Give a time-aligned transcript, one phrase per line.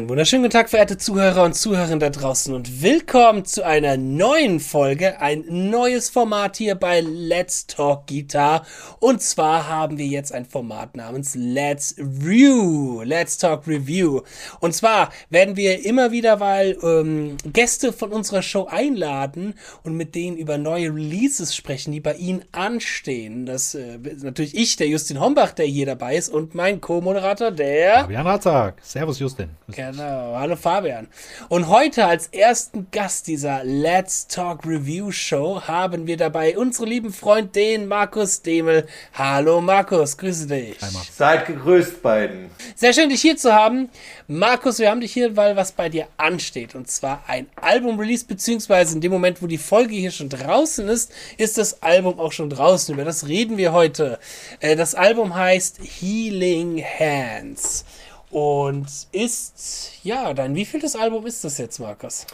[0.00, 4.58] Einen wunderschönen guten Tag, verehrte Zuhörer und Zuhörerinnen da draußen und willkommen zu einer neuen
[4.58, 8.64] Folge, ein neues Format hier bei Let's Talk Guitar.
[8.98, 14.22] Und zwar haben wir jetzt ein Format namens Let's Review, Let's Talk Review.
[14.60, 20.14] Und zwar werden wir immer wieder mal ähm, Gäste von unserer Show einladen und mit
[20.14, 23.44] denen über neue Releases sprechen, die bei ihnen anstehen.
[23.44, 27.50] Das äh, ist natürlich ich, der Justin Hombach, der hier dabei ist und mein Co-Moderator,
[27.50, 28.00] der...
[28.00, 28.78] Fabian Ratzak.
[28.80, 29.50] Servus, Justin.
[29.90, 31.08] Genau, hallo Fabian.
[31.48, 37.12] Und heute als ersten Gast dieser Let's Talk Review Show haben wir dabei unseren lieben
[37.12, 38.86] Freund, den Markus Demel.
[39.14, 40.80] Hallo Markus, grüße dich.
[40.80, 41.16] Markus.
[41.16, 42.50] Seid gegrüßt beiden.
[42.76, 43.88] Sehr schön, dich hier zu haben.
[44.28, 46.76] Markus, wir haben dich hier, weil was bei dir ansteht.
[46.76, 51.10] Und zwar ein Album-Release, beziehungsweise in dem Moment, wo die Folge hier schon draußen ist,
[51.36, 52.94] ist das Album auch schon draußen.
[52.94, 54.20] Über das reden wir heute.
[54.60, 57.84] Äh, das Album heißt Healing Hands.
[58.30, 62.26] Und ist, ja, dein wievieltes Album ist das jetzt, Markus?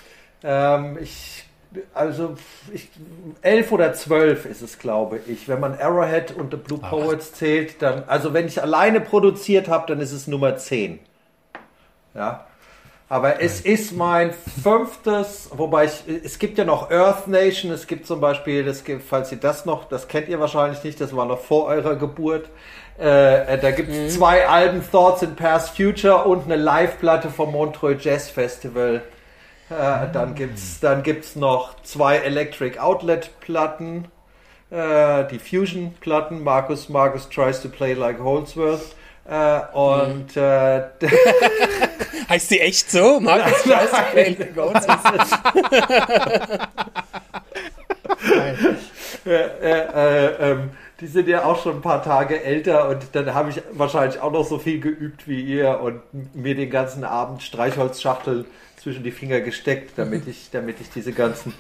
[0.42, 1.44] Ähm, ich,
[1.94, 2.36] also,
[2.72, 2.90] ich,
[3.40, 5.48] elf oder zwölf ist es, glaube ich.
[5.48, 7.38] Wenn man Arrowhead und The Blue Poets Ach.
[7.38, 10.98] zählt, dann, also wenn ich alleine produziert habe, dann ist es Nummer 10.
[12.14, 12.45] Ja.
[13.08, 18.04] Aber es ist mein fünftes, wobei ich, es gibt ja noch Earth Nation, es gibt
[18.04, 21.24] zum Beispiel, das gibt, falls ihr das noch, das kennt ihr wahrscheinlich nicht, das war
[21.24, 22.50] noch vor eurer Geburt.
[22.98, 24.18] Äh, äh da gibt es mhm.
[24.18, 29.02] zwei Alben, Thoughts in Past Future und eine Live-Platte vom Montreux Jazz Festival.
[29.70, 29.74] Äh,
[30.06, 30.12] mhm.
[30.12, 34.08] Dann gibt's, dann gibt's noch zwei Electric Outlet Platten,
[34.70, 36.42] äh, die Fusion Platten.
[36.42, 38.96] Markus Markus tries to play like Holdsworth.
[39.28, 40.82] Äh, und äh,
[42.28, 43.20] heißt sie echt so?
[43.20, 43.62] Markus
[48.22, 48.76] Scheiße,
[49.26, 53.50] äh, äh, ähm, die sind ja auch schon ein paar Tage älter und dann habe
[53.50, 56.00] ich wahrscheinlich auch noch so viel geübt wie ihr und
[56.34, 61.52] mir den ganzen Abend Streichholzschachteln zwischen die Finger gesteckt, damit ich, damit ich diese ganzen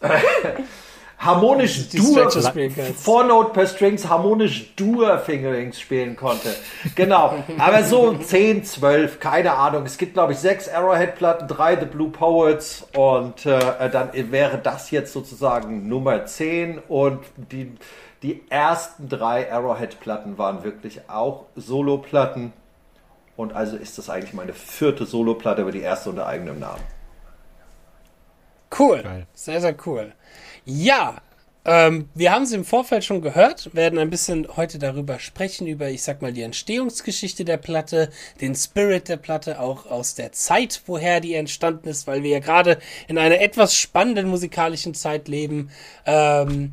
[1.26, 6.54] harmonisch Dur, Four-Note per Strings, harmonisch Dur-Fingerings spielen konnte.
[6.94, 7.34] Genau.
[7.58, 9.84] Aber so 10, 12, keine Ahnung.
[9.84, 14.90] Es gibt, glaube ich, sechs Arrowhead-Platten, drei The Blue Poets und äh, dann wäre das
[14.90, 17.72] jetzt sozusagen Nummer 10 und die,
[18.22, 22.52] die ersten drei Arrowhead-Platten waren wirklich auch Solo-Platten.
[23.36, 26.82] Und also ist das eigentlich meine vierte Solo-Platte, aber die erste unter eigenem Namen.
[28.76, 29.02] Cool.
[29.02, 29.26] Geil.
[29.34, 30.12] Sehr, sehr cool.
[30.68, 31.22] Ja,
[31.64, 35.88] ähm, wir haben es im Vorfeld schon gehört, werden ein bisschen heute darüber sprechen, über,
[35.88, 38.10] ich sag mal, die Entstehungsgeschichte der Platte,
[38.40, 42.38] den Spirit der Platte, auch aus der Zeit, woher die entstanden ist, weil wir ja
[42.40, 45.70] gerade in einer etwas spannenden musikalischen Zeit leben.
[46.04, 46.72] Ähm,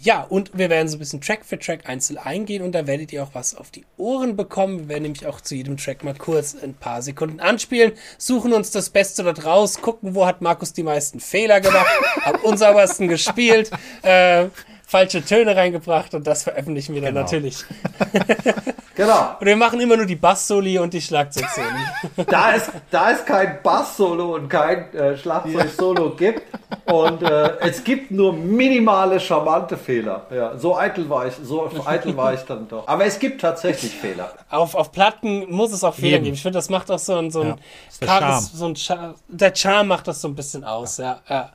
[0.00, 3.12] ja, und wir werden so ein bisschen Track für Track einzeln eingehen und da werdet
[3.12, 4.80] ihr auch was auf die Ohren bekommen.
[4.80, 8.70] Wir werden nämlich auch zu jedem Track mal kurz ein paar Sekunden anspielen, suchen uns
[8.70, 11.86] das Beste dort raus, gucken, wo hat Markus die meisten Fehler gemacht,
[12.22, 13.70] hab uns saubersten gespielt.
[14.02, 14.46] Äh,
[14.86, 17.20] falsche Töne reingebracht und das veröffentlichen wir dann genau.
[17.20, 17.64] natürlich.
[18.98, 19.36] genau.
[19.40, 22.26] Und wir machen immer nur die Bass-Soli und die Schlagzeug-Soli.
[22.28, 26.42] da, es, da es kein Bass-Solo und kein äh, Schlagzeug-Solo gibt
[26.84, 30.26] und äh, es gibt nur minimale charmante Fehler.
[30.30, 32.86] Ja, so eitel war ich, so eitel war ich dann doch.
[32.86, 34.32] Aber es gibt tatsächlich Fehler.
[34.50, 36.24] Auf, auf Platten muss es auch Fehler Eben.
[36.24, 36.34] geben.
[36.34, 37.56] Ich finde, das macht auch so ein, so ein,
[38.00, 38.40] ja, Charme.
[38.40, 40.98] so ein Char der Charme macht das so ein bisschen aus.
[40.98, 41.20] Ja.
[41.28, 41.52] ja, ja.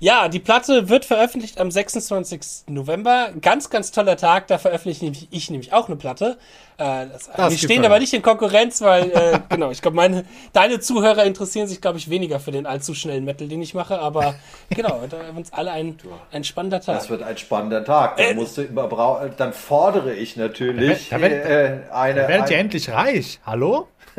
[0.00, 2.40] Ja, die Platte wird veröffentlicht am 26.
[2.68, 3.30] November.
[3.40, 4.46] Ganz, ganz toller Tag.
[4.48, 6.38] Da veröffentliche ich, ich nämlich auch eine Platte.
[6.78, 7.06] Äh,
[7.36, 11.66] wir stehen aber nicht in Konkurrenz, weil, äh, genau, ich glaube, meine, deine Zuhörer interessieren
[11.66, 13.98] sich, glaube ich, weniger für den allzu schnellen Metal, den ich mache.
[13.98, 14.36] Aber
[14.70, 15.98] genau, da haben uns alle ein,
[16.30, 17.00] ein spannender Tag.
[17.00, 18.18] Das wird ein spannender Tag.
[18.18, 18.88] Dann, äh, musst du immer,
[19.36, 22.22] dann fordere ich natürlich da, da, äh, eine.
[22.22, 23.40] Da werdet ihr endlich reich.
[23.44, 23.88] Hallo?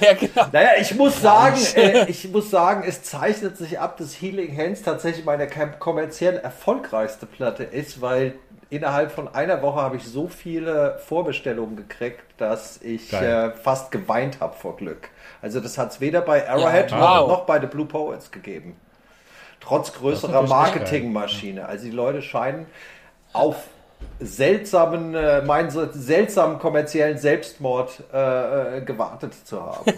[0.00, 0.46] ja, genau.
[0.52, 4.80] Naja, ich muss sagen, äh, ich muss sagen, es zeichnet sich ab, dass Healing Hands
[4.82, 8.34] tatsächlich meine kommerziell erfolgreichste Platte ist, weil
[8.70, 14.40] innerhalb von einer Woche habe ich so viele Vorbestellungen gekriegt, dass ich äh, fast geweint
[14.40, 15.10] habe vor Glück.
[15.42, 17.20] Also das hat es weder bei Arrowhead ja, wow.
[17.20, 18.76] noch, noch bei The Blue Poets gegeben.
[19.60, 21.66] Trotz größerer Marketingmaschine.
[21.66, 22.66] Also die Leute scheinen
[23.32, 23.56] auf
[24.20, 29.84] seltsamen, äh, meinen seltsamen kommerziellen Selbstmord äh, äh gewartet zu haben.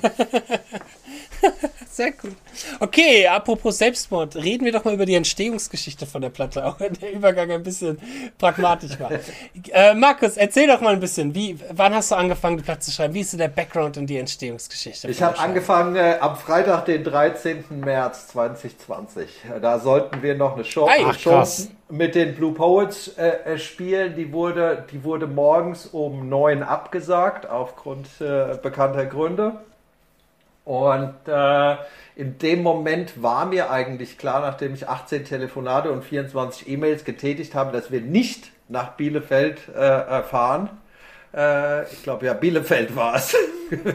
[1.99, 2.37] Sehr gut.
[2.79, 6.93] Okay, apropos Selbstmord, reden wir doch mal über die Entstehungsgeschichte von der Platte, auch wenn
[6.93, 7.99] der Übergang ein bisschen
[8.39, 9.11] pragmatisch war.
[9.73, 12.93] äh, Markus, erzähl doch mal ein bisschen, wie, wann hast du angefangen, die Platte zu
[12.93, 13.15] schreiben?
[13.15, 15.09] Wie ist so der Background und die Entstehungsgeschichte?
[15.09, 17.65] Ich habe angefangen äh, am Freitag, den 13.
[17.81, 19.29] März 2020.
[19.61, 21.43] Da sollten wir noch eine Show, Ach, Show
[21.89, 24.15] mit den Blue Poets äh, äh, spielen.
[24.15, 29.55] Die wurde, die wurde morgens um neun abgesagt aufgrund äh, bekannter Gründe.
[30.69, 31.77] Und äh,
[32.15, 37.55] in dem Moment war mir eigentlich klar, nachdem ich 18 Telefonate und 24 E-Mails getätigt
[37.55, 40.69] habe, dass wir nicht nach Bielefeld äh, fahren.
[41.35, 43.35] Äh, ich glaube ja, Bielefeld war es.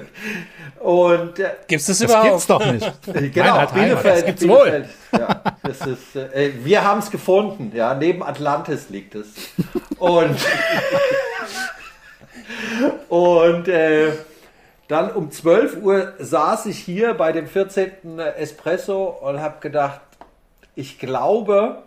[0.80, 2.30] und äh, gibt's das, das überhaupt?
[2.30, 2.92] Gibt's doch nicht.
[3.36, 4.16] genau, Nein, Bielefeld.
[4.16, 4.88] Das gibt's Bielefeld.
[5.12, 5.20] wohl.
[5.20, 7.72] Ja, das ist, äh, wir haben es gefunden.
[7.76, 9.28] Ja, neben Atlantis liegt es.
[10.00, 10.40] Und
[13.10, 14.14] und äh,
[14.88, 18.20] dann um 12 Uhr saß ich hier bei dem 14.
[18.20, 20.02] Espresso und habe gedacht,
[20.76, 21.84] ich glaube,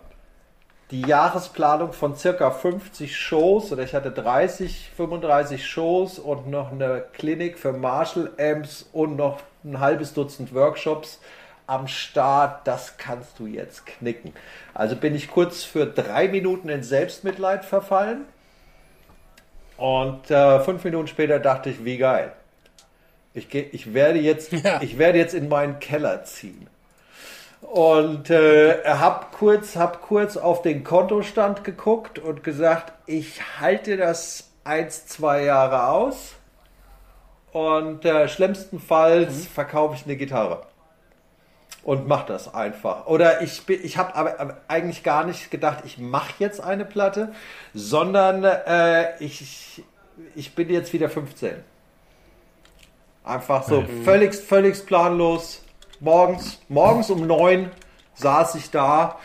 [0.91, 7.03] die Jahresplanung von circa 50 Shows oder ich hatte 30, 35 Shows und noch eine
[7.13, 11.19] Klinik für Marshall Amps und noch ein halbes Dutzend Workshops
[11.67, 14.33] am Start, das kannst du jetzt knicken.
[14.73, 18.25] Also bin ich kurz für drei Minuten in Selbstmitleid verfallen
[19.75, 22.31] und äh, fünf Minuten später dachte ich, wie geil.
[23.37, 24.81] Ich, geh, ich, werde jetzt, ja.
[24.81, 26.67] ich werde jetzt in meinen Keller ziehen.
[27.61, 34.49] Und äh, habe kurz, hab kurz auf den Kontostand geguckt und gesagt, ich halte das
[34.63, 36.33] eins, zwei Jahre aus.
[37.51, 39.47] Und äh, schlimmstenfalls mhm.
[39.47, 40.63] verkaufe ich eine Gitarre.
[41.83, 43.05] Und mache das einfach.
[43.05, 47.33] Oder ich, ich habe aber eigentlich gar nicht gedacht, ich mache jetzt eine Platte,
[47.73, 49.83] sondern äh, ich,
[50.35, 51.63] ich bin jetzt wieder 15.
[53.27, 54.03] Einfach so mhm.
[54.03, 55.61] völlig, völlig planlos
[55.99, 57.71] morgens, morgens um neun
[58.15, 59.17] saß ich da,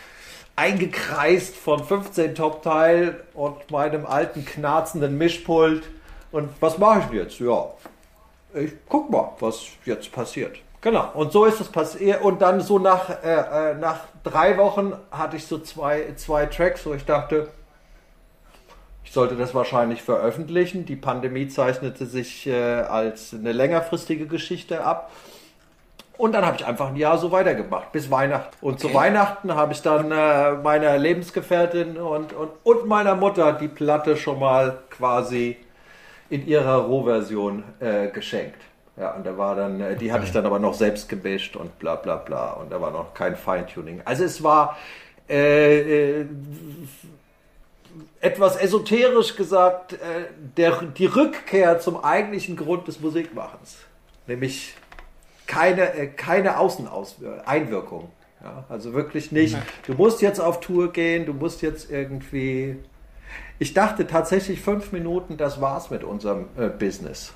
[0.56, 5.84] eingekreist von 15 Top-Teil und meinem alten knarzenden Mischpult.
[6.30, 7.38] Und was mache ich jetzt?
[7.38, 7.66] Ja,
[8.54, 10.58] ich guck mal, was jetzt passiert.
[10.82, 12.22] Genau, und so ist es passiert.
[12.22, 16.84] Und dann so nach, äh, äh, nach drei Wochen hatte ich so zwei, zwei Tracks,
[16.84, 17.48] wo ich dachte,
[19.04, 20.86] ich sollte das wahrscheinlich veröffentlichen.
[20.86, 25.10] Die Pandemie zeichnete sich äh, als eine längerfristige Geschichte ab.
[26.18, 28.54] Und dann habe ich einfach ein Jahr so weitergemacht, bis Weihnachten.
[28.60, 28.88] Und okay.
[28.88, 34.16] zu Weihnachten habe ich dann äh, meiner Lebensgefährtin und, und, und meiner Mutter die Platte
[34.16, 35.56] schon mal quasi
[36.28, 38.60] in ihrer Rohversion äh, geschenkt.
[38.96, 41.78] Ja, und da war dann, äh, die hatte ich dann aber noch selbst gebischt und
[41.78, 42.52] bla bla bla.
[42.52, 44.02] Und da war noch kein Feintuning.
[44.04, 44.76] Also es war
[45.28, 46.26] äh, äh,
[48.20, 49.96] etwas esoterisch gesagt, äh,
[50.56, 53.76] der, die Rückkehr zum eigentlichen Grund des Musikmachens.
[54.26, 54.74] Nämlich
[55.46, 58.10] keine, äh, keine Außeneinwirkung.
[58.42, 59.56] Ja, also wirklich nicht,
[59.86, 62.76] du musst jetzt auf Tour gehen, du musst jetzt irgendwie.
[63.60, 67.32] Ich dachte tatsächlich fünf Minuten, das war's mit unserem äh, Business.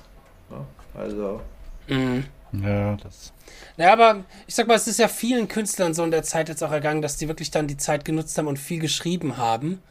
[0.51, 0.65] Ja,
[0.99, 1.41] also.
[1.87, 2.25] Mhm.
[2.51, 3.33] Ja, das.
[3.77, 6.63] Naja, aber ich sag mal, es ist ja vielen Künstlern so in der Zeit jetzt
[6.63, 9.81] auch ergangen, dass die wirklich dann die Zeit genutzt haben und viel geschrieben haben.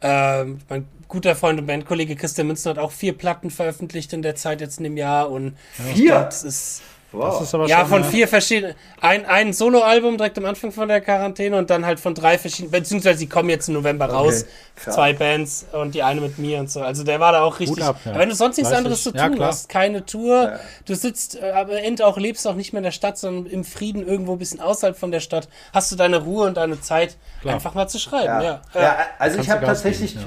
[0.00, 4.36] Ähm, mein guter Freund und Bandkollege Christian Münster hat auch vier Platten veröffentlicht in der
[4.36, 5.56] Zeit jetzt in dem Jahr und
[5.94, 6.20] vier.
[6.20, 7.68] Das ist Wow.
[7.68, 8.74] ja, von vier verschiedenen.
[9.00, 12.70] Ein, ein Soloalbum direkt am Anfang von der Quarantäne und dann halt von drei verschiedenen.
[12.70, 14.44] Beziehungsweise die kommen jetzt im November okay, raus.
[14.76, 14.94] Klar.
[14.94, 16.82] Zwei Bands und die eine mit mir und so.
[16.82, 17.82] Also der war da auch richtig.
[17.82, 18.10] Ab, ja.
[18.10, 20.60] Aber wenn du sonst nichts anderes zu tun ja, hast, keine Tour, ja.
[20.84, 23.64] du sitzt, äh, aber end auch lebst auch nicht mehr in der Stadt, sondern im
[23.64, 27.16] Frieden irgendwo ein bisschen außerhalb von der Stadt, hast du deine Ruhe und deine Zeit,
[27.40, 27.54] klar.
[27.54, 28.42] einfach mal zu schreiben.
[28.42, 28.96] Ja, ja.
[29.18, 30.12] also Kannst ich habe tatsächlich.
[30.12, 30.26] Geben,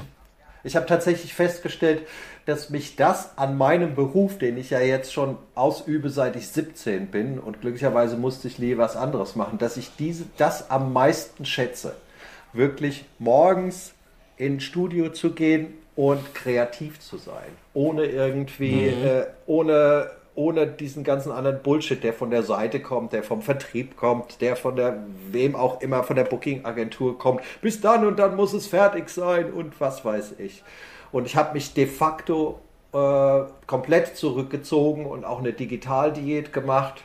[0.64, 2.02] ich habe tatsächlich festgestellt,
[2.46, 7.08] dass mich das an meinem Beruf, den ich ja jetzt schon ausübe, seit ich 17
[7.08, 11.44] bin und glücklicherweise musste ich nie was anderes machen, dass ich diese, das am meisten
[11.44, 11.94] schätze.
[12.52, 13.94] Wirklich morgens
[14.36, 17.50] ins Studio zu gehen und kreativ zu sein.
[17.74, 19.06] Ohne irgendwie, mhm.
[19.06, 23.96] äh, ohne ohne diesen ganzen anderen Bullshit, der von der Seite kommt, der vom Vertrieb
[23.96, 27.42] kommt, der von der wem auch immer von der Booking-Agentur kommt.
[27.60, 30.62] Bis dann und dann muss es fertig sein und was weiß ich.
[31.10, 32.60] Und ich habe mich de facto
[32.92, 37.02] äh, komplett zurückgezogen und auch eine Digitaldiät gemacht.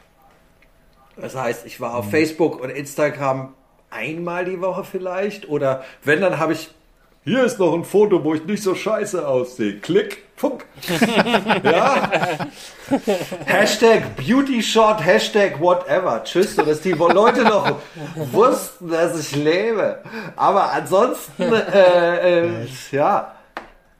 [1.17, 2.11] Das heißt, ich war auf mhm.
[2.11, 3.53] Facebook und Instagram
[3.89, 6.69] einmal die Woche vielleicht oder wenn, dann habe ich
[7.23, 9.79] hier ist noch ein Foto, wo ich nicht so scheiße aussehe.
[9.79, 10.65] Klick, funk.
[11.63, 12.09] ja.
[13.45, 16.23] Hashtag Beauty Shot, Hashtag whatever.
[16.23, 17.79] Tschüss, so dass die Leute noch
[18.31, 19.99] wussten, dass ich lebe.
[20.35, 23.35] Aber ansonsten, äh, äh, ja,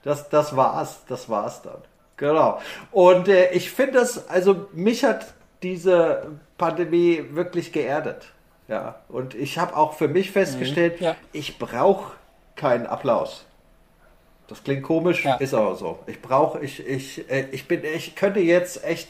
[0.03, 1.01] das, das war's.
[1.10, 1.82] Das war's dann.
[2.15, 2.62] Genau.
[2.91, 5.25] Und äh, ich finde das, also mich hat
[5.63, 6.27] diese
[6.58, 8.27] Pandemie wirklich geerdet.
[8.67, 8.96] Ja.
[9.10, 11.15] Und ich habe auch für mich festgestellt, mhm, ja.
[11.32, 12.13] ich brauche
[12.56, 13.47] keinen Applaus.
[14.48, 15.36] Das klingt komisch, ja.
[15.36, 16.00] ist aber so.
[16.08, 19.10] Ich brauche, ich, ich, äh, ich bin, ich könnte jetzt echt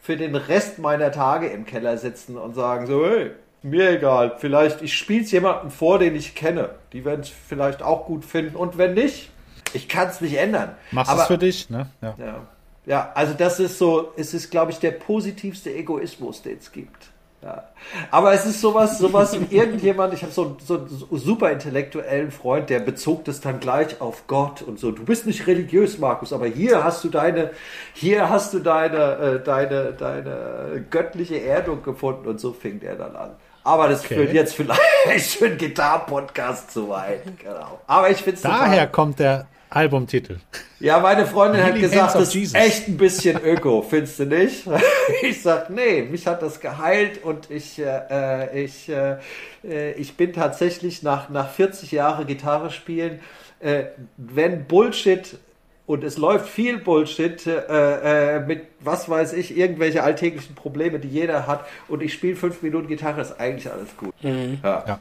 [0.00, 4.82] für den Rest meiner Tage im Keller sitzen und sagen so, hey, mir egal, vielleicht,
[4.82, 6.70] ich spiele es jemandem vor, den ich kenne.
[6.92, 9.30] Die werden es vielleicht auch gut finden und wenn nicht,
[9.72, 10.76] ich kann es nicht ändern.
[10.90, 11.88] Machst es für dich, ne?
[12.00, 12.14] Ja.
[12.18, 12.46] ja.
[12.84, 17.11] Ja, also das ist so, es ist, glaube ich, der positivste Egoismus, den es gibt.
[17.42, 17.64] Ja.
[18.12, 22.70] Aber es ist sowas, sowas wie irgendjemand, ich habe so, so einen super intellektuellen Freund,
[22.70, 24.92] der bezog das dann gleich auf Gott und so.
[24.92, 27.50] Du bist nicht religiös, Markus, aber hier hast du deine,
[27.94, 33.16] hier hast du deine, äh, deine, deine göttliche Erdung gefunden und so fing der dann
[33.16, 33.30] an.
[33.64, 34.14] Aber das okay.
[34.14, 37.22] führt jetzt vielleicht für einen Gitarre-Podcast zu weit.
[37.38, 37.80] Genau.
[37.86, 40.36] Aber ich finde es Daher kommt der Albumtitel.
[40.80, 44.66] Ja, meine Freundin hat gesagt, das ist echt ein bisschen öko, findest du nicht?
[45.22, 51.02] Ich sag, nee, mich hat das geheilt und ich, äh, ich, äh, ich bin tatsächlich
[51.02, 53.20] nach, nach 40 Jahren Gitarre spielen,
[53.60, 53.84] äh,
[54.16, 55.38] wenn Bullshit
[55.86, 61.08] und es läuft viel Bullshit äh, äh, mit, was weiß ich, irgendwelche alltäglichen Probleme, die
[61.08, 64.14] jeder hat und ich spiele fünf Minuten Gitarre, ist eigentlich alles gut.
[64.22, 64.58] Mhm.
[64.62, 64.84] Ja.
[64.86, 65.00] ja.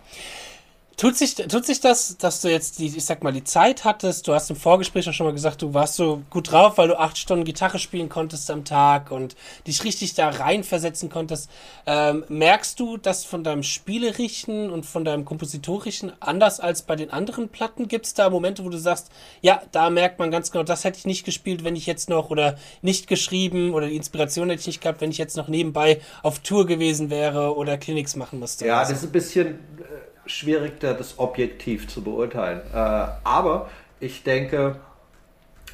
[0.97, 4.27] Tut sich, tut sich das, dass du jetzt die, ich sag mal, die Zeit hattest?
[4.27, 6.99] Du hast im Vorgespräch auch schon mal gesagt, du warst so gut drauf, weil du
[6.99, 11.49] acht Stunden Gitarre spielen konntest am Tag und dich richtig da reinversetzen konntest.
[11.87, 17.09] Ähm, merkst du das von deinem Spielerischen und von deinem Kompositorischen anders als bei den
[17.09, 17.87] anderen Platten?
[17.87, 19.09] Gibt es da Momente, wo du sagst,
[19.41, 22.29] ja, da merkt man ganz genau, das hätte ich nicht gespielt, wenn ich jetzt noch
[22.29, 25.99] oder nicht geschrieben oder die Inspiration hätte ich nicht gehabt, wenn ich jetzt noch nebenbei
[26.21, 28.67] auf Tour gewesen wäre oder Clinics machen müsste?
[28.67, 32.61] Ja, das ist ein bisschen äh, schwierig, das objektiv zu beurteilen.
[32.73, 32.77] Äh,
[33.23, 34.77] aber ich denke,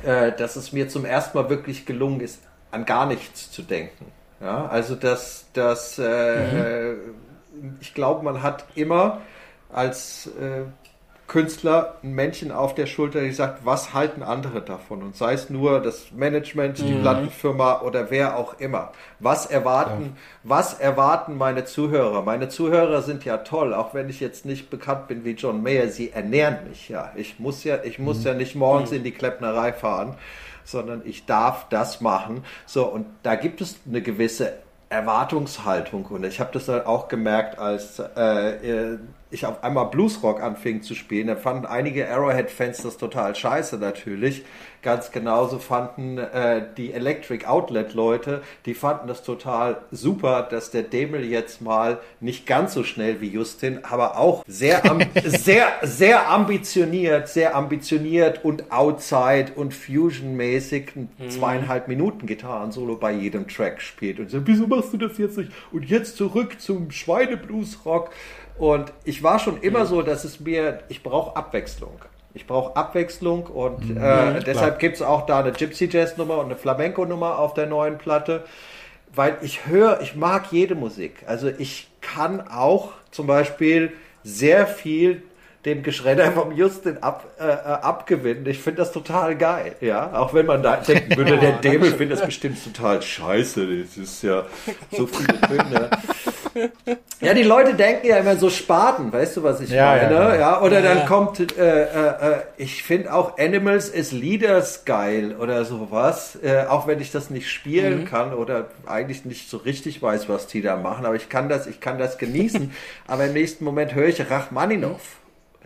[0.03, 4.11] äh, dass es mir zum ersten Mal wirklich gelungen ist, an gar nichts zu denken.
[4.41, 7.77] Ja, also dass, dass äh, mhm.
[7.79, 9.21] ich glaube, man hat immer
[9.73, 10.65] als äh,
[11.27, 15.03] Künstler ein Männchen auf der Schulter, die sagt, was halten andere davon?
[15.03, 17.01] Und sei es nur das Management, die mhm.
[17.01, 18.93] Plattenfirma oder wer auch immer.
[19.19, 20.11] Was erwarten, ja.
[20.43, 22.21] was erwarten meine Zuhörer?
[22.21, 25.89] Meine Zuhörer sind ja toll, auch wenn ich jetzt nicht bekannt bin wie John Mayer,
[25.89, 27.11] sie ernähren mich ja.
[27.15, 28.25] Ich muss ja, ich muss mhm.
[28.27, 28.97] ja nicht morgens mhm.
[28.97, 30.15] in die Kleppnerei fahren,
[30.63, 32.45] sondern ich darf das machen.
[32.65, 34.53] So, und da gibt es eine gewisse
[34.89, 38.97] Erwartungshaltung und ich habe das dann auch gemerkt, als äh, äh
[39.29, 44.45] ich auf einmal Bluesrock anfing zu spielen, dann fanden einige Arrowhead-Fans das total scheiße natürlich.
[44.87, 51.25] Ganz genauso fanden äh, die Electric Outlet-Leute, die fanden das total super, dass der Demel
[51.25, 54.81] jetzt mal nicht ganz so schnell wie Justin, aber auch sehr,
[55.25, 61.31] sehr, sehr ambitioniert, sehr ambitioniert und Outside und Fusion-mäßig mhm.
[61.31, 64.21] zweieinhalb Minuten Gitarren-Solo bei jedem Track spielt.
[64.21, 65.51] Und so, wieso machst du das jetzt nicht?
[65.73, 68.09] Und jetzt zurück zum Schweinebluesrock.
[68.57, 71.99] Und ich war schon immer so, dass es mir, ich brauche Abwechslung.
[72.37, 76.37] Ich brauche Abwechslung und mhm, äh, deshalb gibt es auch da eine Gypsy Jazz Nummer
[76.37, 78.43] und eine Flamenco Nummer auf der neuen Platte,
[79.13, 81.23] weil ich höre, ich mag jede Musik.
[81.25, 83.91] Also ich kann auch zum Beispiel
[84.23, 85.23] sehr viel
[85.67, 88.45] dem Geschredder vom Justin ab, äh, äh, abgewinnen.
[88.47, 90.13] Ich finde das total geil, ja.
[90.13, 93.67] Auch wenn man da denken würde, der Dämon findet das bestimmt total scheiße.
[93.83, 94.45] Das ist ja
[94.91, 95.89] so viele Töne.
[97.19, 100.13] Ja, die Leute denken ja immer so Spaten, weißt du, was ich ja, meine?
[100.13, 100.61] Ja, ja.
[100.61, 106.37] Oder dann kommt, äh, äh, äh, ich finde auch Animals as Leaders geil oder sowas.
[106.41, 108.05] Äh, auch wenn ich das nicht spielen mhm.
[108.05, 111.05] kann oder eigentlich nicht so richtig weiß, was die da machen.
[111.05, 112.73] Aber ich kann das, ich kann das genießen.
[113.07, 115.17] aber im nächsten Moment höre ich Rachmaninov.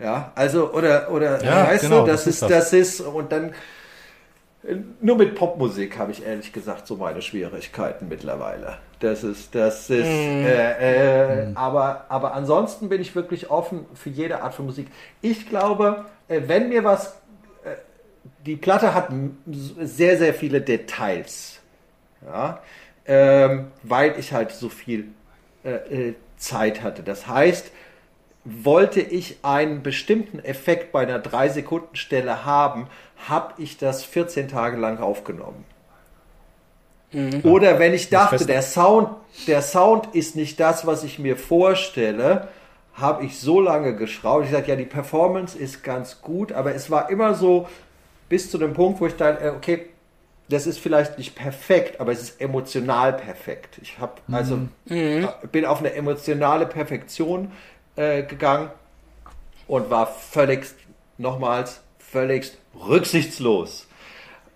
[0.02, 3.54] Ja, also, oder, oder, ja, weißt genau, du, das, das ist, das ist, und dann,
[5.00, 8.78] nur mit Popmusik habe ich ehrlich gesagt so meine Schwierigkeiten mittlerweile.
[9.00, 10.44] Das ist, das ist, mm.
[10.44, 11.56] äh, äh, mm.
[11.56, 14.88] aber, aber ansonsten bin ich wirklich offen für jede Art von Musik.
[15.20, 17.16] Ich glaube, äh, wenn mir was,
[17.64, 17.74] äh,
[18.46, 19.08] die Platte hat
[19.46, 21.60] sehr, sehr viele Details,
[22.24, 22.60] ja,
[23.06, 25.08] ähm, weil ich halt so viel
[25.64, 27.02] äh, Zeit hatte.
[27.02, 27.72] Das heißt,
[28.44, 32.88] wollte ich einen bestimmten Effekt bei einer 3-Sekunden-Stelle haben,
[33.28, 35.64] habe ich das 14 Tage lang aufgenommen.
[37.12, 37.40] Mhm.
[37.44, 39.10] Oder wenn ich dachte, der Sound,
[39.46, 42.48] der Sound ist nicht das, was ich mir vorstelle,
[42.94, 44.46] habe ich so lange geschraubt.
[44.46, 47.68] Ich sagte, ja, die Performance ist ganz gut, aber es war immer so
[48.28, 49.86] bis zu dem Punkt, wo ich dann, äh, okay,
[50.48, 53.78] das ist vielleicht nicht perfekt, aber es ist emotional perfekt.
[53.80, 54.68] Ich habe also mhm.
[54.86, 55.28] mhm.
[55.50, 57.52] bin auf eine emotionale Perfektion
[57.96, 58.70] äh, gegangen
[59.66, 60.76] und war völligst,
[61.18, 62.58] nochmals, völligst
[62.88, 63.86] rücksichtslos.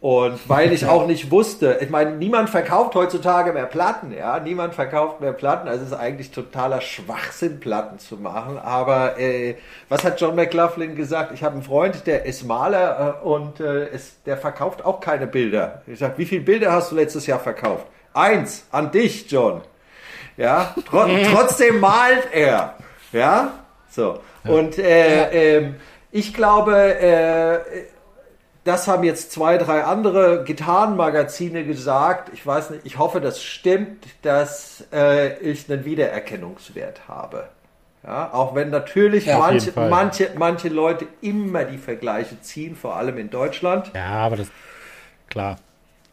[0.00, 4.74] Und weil ich auch nicht wusste, ich meine, niemand verkauft heutzutage mehr Platten, ja, niemand
[4.74, 8.58] verkauft mehr Platten, also es ist eigentlich totaler Schwachsinn, Platten zu machen.
[8.58, 9.56] Aber äh,
[9.88, 11.32] was hat John McLaughlin gesagt?
[11.32, 15.26] Ich habe einen Freund, der ist Maler äh, und äh, ist, der verkauft auch keine
[15.26, 15.82] Bilder.
[15.86, 17.86] Ich sage, wie viele Bilder hast du letztes Jahr verkauft?
[18.12, 19.62] Eins, an dich, John.
[20.36, 22.74] Ja, tr trotzdem malt er.
[23.16, 23.52] Ja,
[23.90, 24.20] so.
[24.44, 24.50] Ja.
[24.50, 25.70] Und äh, äh,
[26.12, 27.58] ich glaube, äh,
[28.64, 32.30] das haben jetzt zwei, drei andere Gitarrenmagazine gesagt.
[32.34, 37.48] Ich weiß nicht, ich hoffe, das stimmt, dass äh, ich einen Wiedererkennungswert habe.
[38.04, 39.88] Ja, auch wenn natürlich Ja, manche, Fall.
[39.88, 43.90] manche, manche Leute immer die Vergleiche ziehen, vor allem in Deutschland.
[43.94, 44.48] Ja, aber das,
[45.28, 45.56] klar.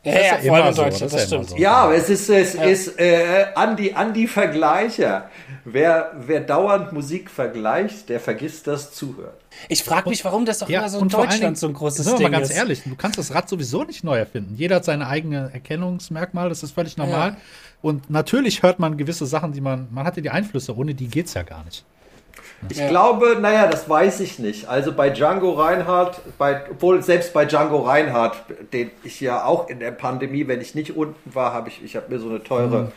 [0.04, 1.50] Ja, Das ist ja, ja vor allem immer in so, Deutschland, das stimmt.
[1.50, 1.56] so.
[1.58, 5.30] Ja, aber es ist, es ist äh, an, die, an die Vergleicher.
[5.66, 9.32] Wer, wer dauernd Musik vergleicht, der vergisst das Zuhören.
[9.70, 12.06] Ich frage mich, warum das doch immer so in allen Dingen, Deutschland so ein großes
[12.06, 12.58] sind wir Ding mal ganz ist.
[12.58, 14.56] ehrlich, du kannst das Rad sowieso nicht neu erfinden.
[14.58, 17.30] Jeder hat seine eigene Erkennungsmerkmal, das ist völlig normal.
[17.30, 17.38] Ja.
[17.82, 21.34] Und natürlich hört man gewisse Sachen, die man, man hatte die Einflüsse, ohne die geht's
[21.34, 21.86] ja gar nicht.
[22.70, 22.88] Ich Ja.
[22.90, 24.68] glaube, naja, das weiß ich nicht.
[24.68, 28.38] Also bei Django Reinhardt, bei, obwohl selbst bei Django Reinhardt,
[28.72, 31.96] den ich ja auch in der Pandemie, wenn ich nicht unten war, habe ich, ich
[31.96, 32.92] habe mir so eine teure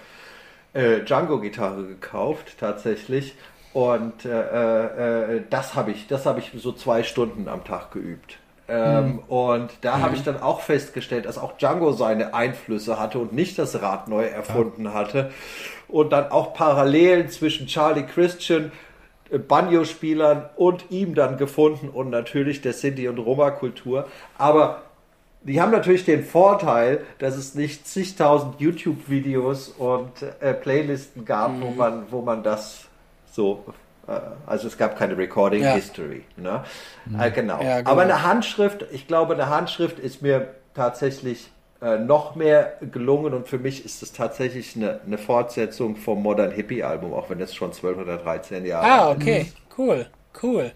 [0.77, 3.35] äh, Django-Gitarre gekauft, tatsächlich.
[3.73, 8.39] Und äh, äh, das habe ich, das habe ich so zwei Stunden am Tag geübt.
[8.69, 13.33] Ähm, Und da habe ich dann auch festgestellt, dass auch Django seine Einflüsse hatte und
[13.33, 15.31] nicht das Rad neu erfunden hatte.
[15.89, 18.73] Und dann auch Parallelen zwischen Charlie Christian,
[19.31, 24.09] äh, Banjo-Spielern und ihm dann gefunden und natürlich der Sinti- und Roma-Kultur.
[24.37, 24.83] Aber
[25.47, 30.11] die haben natürlich den Vorteil, dass es nicht zigtausend YouTube-Videos und
[30.41, 32.87] äh, Playlisten gab, wo, man, wo man das
[33.33, 33.65] so,
[34.09, 34.13] äh,
[34.47, 35.75] also es gab keine Recording Ja.
[35.75, 36.25] History.
[36.37, 36.65] Ne?
[37.19, 37.63] Äh, genau.
[37.63, 37.91] Ja, genau.
[37.91, 41.51] Aber eine Handschrift, ich glaube, eine Handschrift ist mir tatsächlich
[41.83, 46.51] äh, noch mehr gelungen und für mich ist es tatsächlich eine, eine Fortsetzung vom Modern
[46.51, 49.23] Hippie Album, auch wenn das schon 12 oder 13 Jahre Ah, alt ist.
[49.23, 49.47] okay.
[49.77, 50.07] Cool.
[50.43, 50.73] Cool.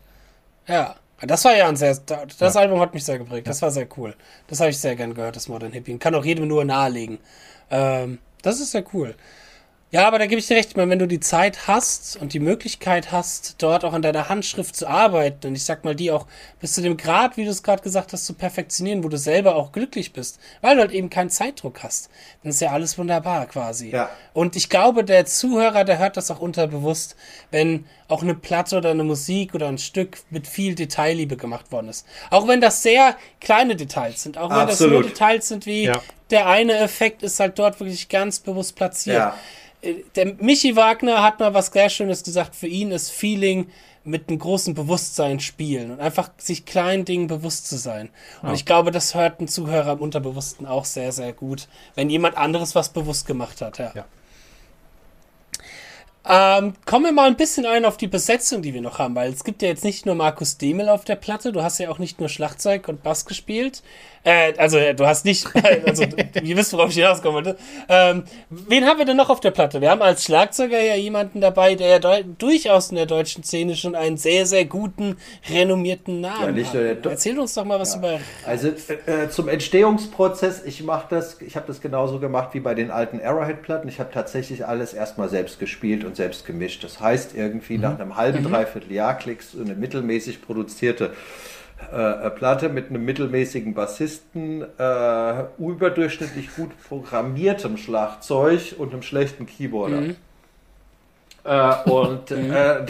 [0.66, 0.94] Ja.
[1.22, 1.96] Das war ja ein sehr.
[2.38, 3.46] Das Album hat mich sehr geprägt.
[3.46, 4.14] Das war sehr cool.
[4.46, 5.98] Das habe ich sehr gern gehört, das Modern Hippie.
[5.98, 7.18] Kann auch jedem nur nahelegen.
[7.70, 9.14] Ähm, das ist sehr cool.
[9.92, 12.32] Ja, aber da gebe ich dir recht, ich meine, wenn du die Zeit hast und
[12.32, 16.12] die Möglichkeit hast, dort auch an deiner Handschrift zu arbeiten und ich sag mal, die
[16.12, 16.26] auch
[16.60, 19.56] bis zu dem Grad, wie du es gerade gesagt hast, zu perfektionieren, wo du selber
[19.56, 22.08] auch glücklich bist, weil du halt eben keinen Zeitdruck hast,
[22.44, 23.90] dann ist ja alles wunderbar quasi.
[23.90, 24.10] Ja.
[24.32, 27.16] Und ich glaube, der Zuhörer, der hört das auch unterbewusst,
[27.50, 31.88] wenn auch eine Platte oder eine Musik oder ein Stück mit viel Detailliebe gemacht worden
[31.88, 32.06] ist.
[32.30, 35.02] Auch wenn das sehr kleine Details sind, auch wenn das nur.
[35.02, 36.00] Details sind wie Ja.
[36.30, 39.16] der eine Effekt ist halt dort wirklich ganz bewusst platziert.
[39.16, 39.34] Ja.
[40.14, 42.54] Der Michi Wagner hat mal was sehr Schönes gesagt.
[42.54, 43.70] Für ihn ist Feeling
[44.04, 48.08] mit einem großen Bewusstsein spielen und einfach sich kleinen Dingen bewusst zu sein.
[48.42, 52.36] Und ich glaube, das hört ein Zuhörer im Unterbewussten auch sehr, sehr gut, wenn jemand
[52.36, 53.78] anderes was bewusst gemacht hat.
[53.78, 53.92] Ja.
[53.94, 54.04] Ja.
[56.22, 59.32] Ähm, kommen wir mal ein bisschen ein auf die Besetzung, die wir noch haben, weil
[59.32, 61.98] es gibt ja jetzt nicht nur Markus Demel auf der Platte, du hast ja auch
[61.98, 63.82] nicht nur Schlagzeug und Bass gespielt.
[64.22, 65.46] Äh, also äh, du hast nicht,
[65.86, 66.04] also
[66.42, 67.36] ihr wisst, worauf ich hinauskomme.
[67.36, 67.56] wollte.
[67.88, 69.80] Ähm, wen haben wir denn noch auf der Platte?
[69.80, 73.94] Wir haben als Schlagzeuger ja jemanden dabei, der ja durchaus in der deutschen Szene schon
[73.94, 75.16] einen sehr, sehr guten,
[75.48, 77.06] renommierten Namen Ja, hat.
[77.06, 81.56] Erzähl uns doch mal was über Also äh, äh, zum Entstehungsprozess, ich mache das, ich
[81.56, 83.88] habe das genauso gemacht wie bei den alten Arrowhead-Platten.
[83.88, 86.84] Ich habe tatsächlich alles erstmal selbst gespielt und selbst gemischt.
[86.84, 91.12] Das heißt, irgendwie nach einem halben, dreiviertel Jahr klickst du eine mittelmäßig produzierte
[91.92, 99.46] äh, äh, Platte mit einem mittelmäßigen Bassisten, äh, überdurchschnittlich gut programmiertem Schlagzeug und einem schlechten
[99.46, 100.14] Keyboarder.
[101.44, 102.84] Äh, und äh,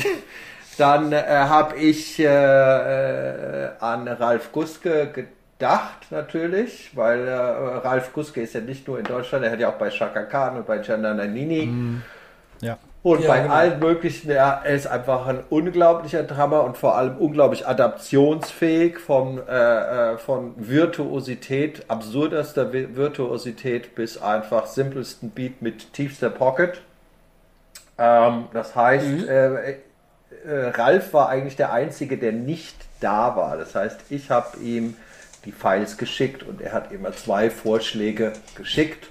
[0.76, 8.42] dann äh, habe ich äh, äh, an Ralf Guske gedacht, natürlich, weil äh, Ralf Guske
[8.42, 10.78] ist ja nicht nur in Deutschland, er hat ja auch bei Shaka Khan und bei
[10.78, 11.72] Gianna Nannini
[12.60, 12.78] Ja.
[13.02, 13.54] Und Ja, bei genau.
[13.54, 19.40] allen möglichen, ja, er ist einfach ein unglaublicher Drummer und vor allem unglaublich adaptionsfähig von,
[19.48, 26.82] äh, äh, von Virtuosität, absurderster Vi- Virtuosität bis einfach simpelsten Beat mit tiefster Pocket.
[27.98, 29.76] Ähm, das heißt, äh, äh,
[30.74, 33.56] Ralf war eigentlich der Einzige, der nicht da war.
[33.56, 34.94] Das heißt, ich habe ihm
[35.46, 39.08] die Files geschickt und er hat immer zwei Vorschläge geschickt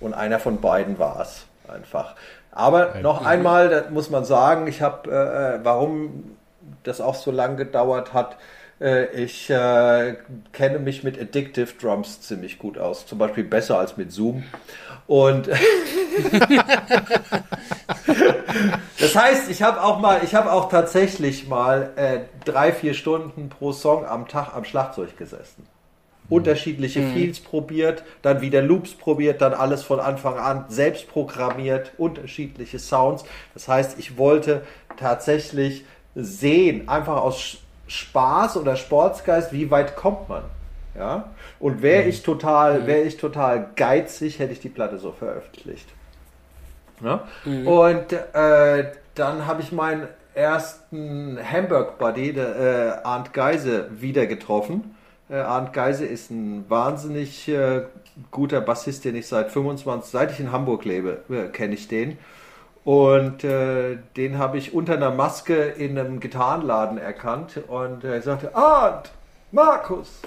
[0.00, 2.14] und einer von beiden war es einfach.
[2.58, 6.36] Aber noch einmal, das muss man sagen, ich habe, äh, warum
[6.82, 8.36] das auch so lange gedauert hat,
[8.80, 10.16] äh, ich äh,
[10.52, 13.06] kenne mich mit Addictive Drums ziemlich gut aus.
[13.06, 14.42] Zum Beispiel besser als mit Zoom.
[15.06, 15.48] Und
[18.98, 23.50] das heißt, ich habe auch mal, ich habe auch tatsächlich mal äh, drei, vier Stunden
[23.50, 25.64] pro Song am Tag am Schlagzeug gesessen.
[26.28, 32.78] Unterschiedliche Feels probiert, dann wieder Loops probiert, dann alles von Anfang an selbst programmiert, unterschiedliche
[32.78, 33.24] Sounds.
[33.54, 34.62] Das heißt, ich wollte
[34.98, 40.42] tatsächlich sehen, einfach aus Spaß oder Sportsgeist, wie weit kommt man.
[40.96, 41.30] Ja?
[41.58, 45.88] Und wäre ich total, wäre ich total geizig, hätte ich die Platte so veröffentlicht.
[47.00, 47.20] Ne?
[47.64, 54.94] Und äh, dann habe ich meinen ersten Hamburg Buddy, der äh, Arndt Geise, wieder getroffen.
[55.30, 57.82] Äh, Arndt Geise ist ein wahnsinnig äh,
[58.30, 62.18] guter Bassist, den ich seit 25, seit ich in Hamburg lebe, äh, kenne ich den.
[62.84, 67.60] Und äh, den habe ich unter einer Maske in einem Gitarrenladen erkannt.
[67.68, 69.10] Und er sagte, Arndt,
[69.52, 70.22] Markus,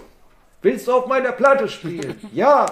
[0.62, 2.18] willst du auf meiner Platte spielen?
[2.34, 2.66] ja.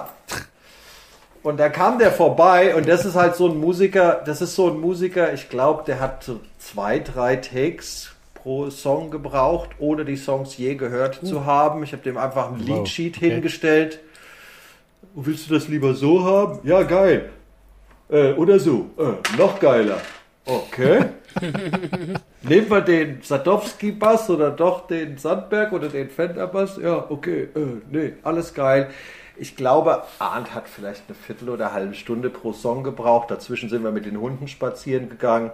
[1.42, 4.68] Und da kam der vorbei und das ist halt so ein Musiker, das ist so
[4.68, 8.12] ein Musiker, ich glaube, der hat so zwei, drei Takes
[8.42, 11.82] pro Song gebraucht, ohne die Songs je gehört zu haben.
[11.82, 13.30] Ich habe dem einfach ein Wow, Leadsheet okay.
[13.30, 14.00] hingestellt.
[15.14, 16.60] Willst du das lieber so haben?
[16.62, 17.30] Ja, geil.
[18.08, 18.90] Äh, oder so.
[18.98, 19.98] Äh, noch geiler.
[20.44, 21.06] Okay.
[22.42, 26.78] Nehmen wir den Sadowski-Bass oder doch den Sandberg oder den Fender-Bass?
[26.82, 27.48] Ja, okay.
[27.54, 28.90] Äh, nee, alles geil.
[29.36, 33.30] Ich glaube, Arndt hat vielleicht eine Viertel oder eine halbe Stunde pro Song gebraucht.
[33.30, 35.50] Dazwischen sind wir mit den Hunden spazieren gegangen,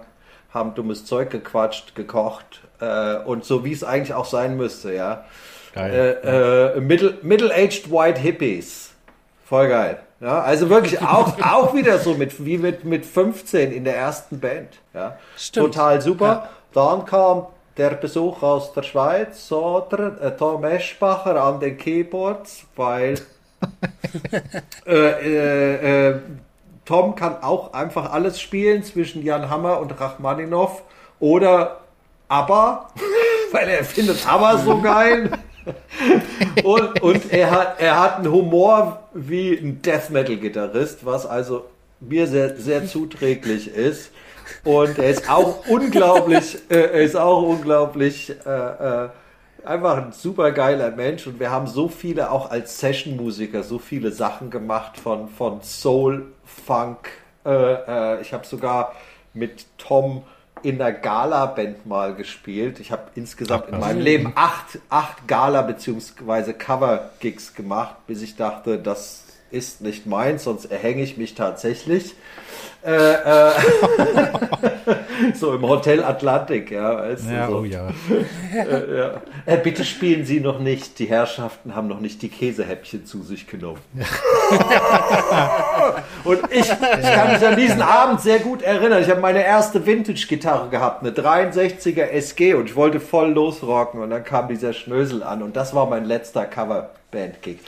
[0.53, 5.25] haben dummes Zeug gequatscht, gekocht äh, und so wie es eigentlich auch sein müsste, ja.
[5.73, 6.19] Geil.
[6.23, 8.91] Äh, äh, middle- Middle-aged White Hippies.
[9.45, 9.99] Voll geil.
[10.19, 14.39] Ja, also wirklich auch, auch wieder so mit, wie mit, mit 15 in der ersten
[14.39, 14.69] Band.
[14.93, 15.17] Ja.
[15.37, 15.67] Stimmt.
[15.73, 16.49] Total super.
[16.73, 20.19] Dann kam der Besuch aus der Schweiz, oder?
[20.21, 23.15] Äh, Tom Eschbacher an den Keyboards, weil
[24.85, 26.19] äh, äh, äh,
[26.87, 30.83] Tom kann auch einfach alles spielen zwischen Jan Hammer und Rachmaninov
[31.19, 31.81] oder
[32.29, 32.89] ABBA,
[33.51, 35.31] weil er findet ABBA so geil.
[36.63, 41.65] und und er, hat, er hat einen Humor wie ein Death Metal Gitarrist, was also
[41.99, 44.11] mir sehr, sehr zuträglich ist.
[44.63, 49.09] Und er ist auch unglaublich, äh, er ist auch unglaublich, äh, äh,
[49.65, 51.27] einfach ein super geiler Mensch.
[51.27, 56.27] Und wir haben so viele, auch als Session-Musiker, so viele Sachen gemacht von, von Soul,
[56.65, 57.09] Funk.
[57.45, 58.93] Äh, äh, ich habe sogar
[59.33, 60.23] mit Tom
[60.63, 62.79] in der Gala-Band mal gespielt.
[62.79, 66.53] Ich habe insgesamt Ach, in meinem Leben acht, acht Gala- bzw.
[66.53, 72.13] Cover-Gigs gemacht, bis ich dachte, das ist nicht meins, sonst erhänge ich mich tatsächlich.
[72.85, 73.51] Äh, äh,
[75.33, 76.97] so im Hotel Atlantik, ja.
[76.97, 77.57] Weißt du, Ja, so.
[77.57, 77.89] oh ja.
[78.53, 79.21] Äh, ja.
[79.45, 80.99] Äh, bitte spielen Sie noch nicht.
[80.99, 83.79] Die Herrschaften haben noch nicht die Käsehäppchen zu sich genommen.
[86.23, 89.01] Und ich, ich kann mich an diesen Abend sehr gut erinnern.
[89.01, 94.09] Ich habe meine erste Vintage-Gitarre gehabt, eine 63er SG und ich wollte voll losrocken und
[94.09, 97.59] dann kam dieser Schnösel an und das war mein letzter Coverband-Gig.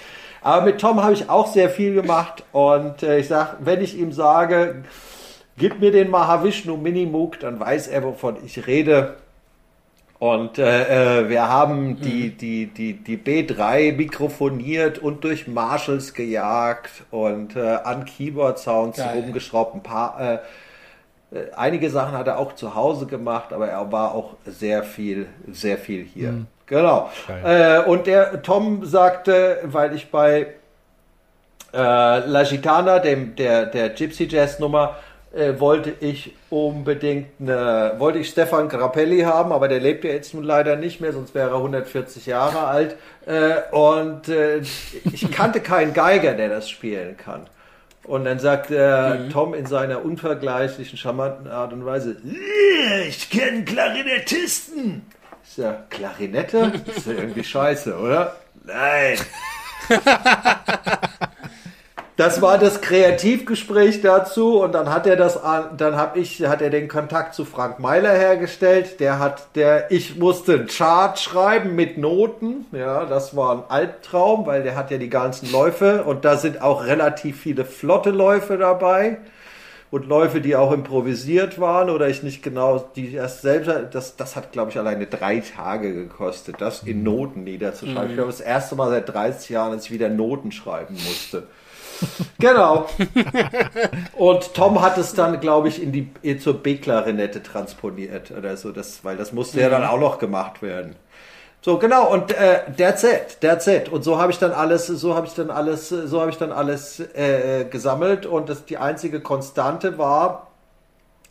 [0.42, 3.98] Aber mit Tom habe ich auch sehr viel gemacht und äh, ich sag, wenn ich
[3.98, 4.84] ihm sage,
[5.58, 9.18] gib mir den Mahavishnu Minimoog, dann weiß er, wovon ich rede.
[10.20, 17.06] Und äh, äh, wir haben die, die, die, die B3 mikrofoniert und durch Marshalls gejagt
[17.10, 19.76] und äh, an Keyboard-Sounds rumgeschraubt.
[19.76, 20.40] Ein paar, äh,
[21.32, 25.28] äh, einige Sachen hat er auch zu Hause gemacht, aber er war auch sehr viel,
[25.50, 26.46] sehr viel hier.
[26.70, 27.10] Genau.
[27.44, 30.48] Äh, und der Tom sagte, weil ich bei
[31.74, 34.96] äh, La Gitana, dem, der, der Gypsy Jazz Nummer,
[35.36, 40.34] äh, wollte ich unbedingt eine, wollte ich Stefan Grappelli haben, aber der lebt ja jetzt
[40.34, 42.96] nun leider nicht mehr, sonst wäre er 140 Jahre alt.
[43.26, 47.48] Äh, und äh, ich kannte keinen Geiger, der das spielen kann.
[48.04, 53.64] Und dann sagt äh, Tom in seiner unvergleichlichen, charmanten Art und Weise, "Yeah, ich kenne
[53.66, 55.04] Klarinettisten.
[55.60, 56.72] Sag, Klarinette?
[56.86, 58.38] Das ist ja irgendwie scheiße, oder?
[58.64, 59.18] Nein.
[62.16, 66.62] Das war das Kreativgespräch dazu und dann hat er das an, dann habe ich, hat
[66.62, 69.02] er den Kontakt zu Frank Meiler hergestellt.
[69.02, 72.66] Der hat, der, ich musste einen Chart schreiben mit Noten.
[72.72, 76.62] Ja, das war ein Albtraum, weil der hat ja die ganzen Läufe und da sind
[76.62, 79.18] auch relativ viele flotte Läufe dabei
[79.92, 84.36] und Läufe, die auch improvisiert waren oder ich nicht genau, die erst selbst, das, das
[84.36, 88.10] hat glaube ich alleine drei Tage gekostet, das in Noten niederzuschreiben.
[88.10, 91.44] Ich glaube, das erste Mal seit 30 Jahren, dass ich wieder Noten schreiben musste.
[92.40, 92.88] Genau.
[94.14, 99.04] Und Tom hat es dann, glaube ich, in die zur B-Klarinette transponiert oder so, das,
[99.04, 100.96] weil das musste ja dann auch noch gemacht werden.
[101.62, 103.90] So genau und äh, that's it, that's it.
[103.90, 106.54] Und so habe ich dann alles, so habe ich dann alles, so habe ich dann
[106.54, 110.48] alles äh, gesammelt und das die einzige Konstante war,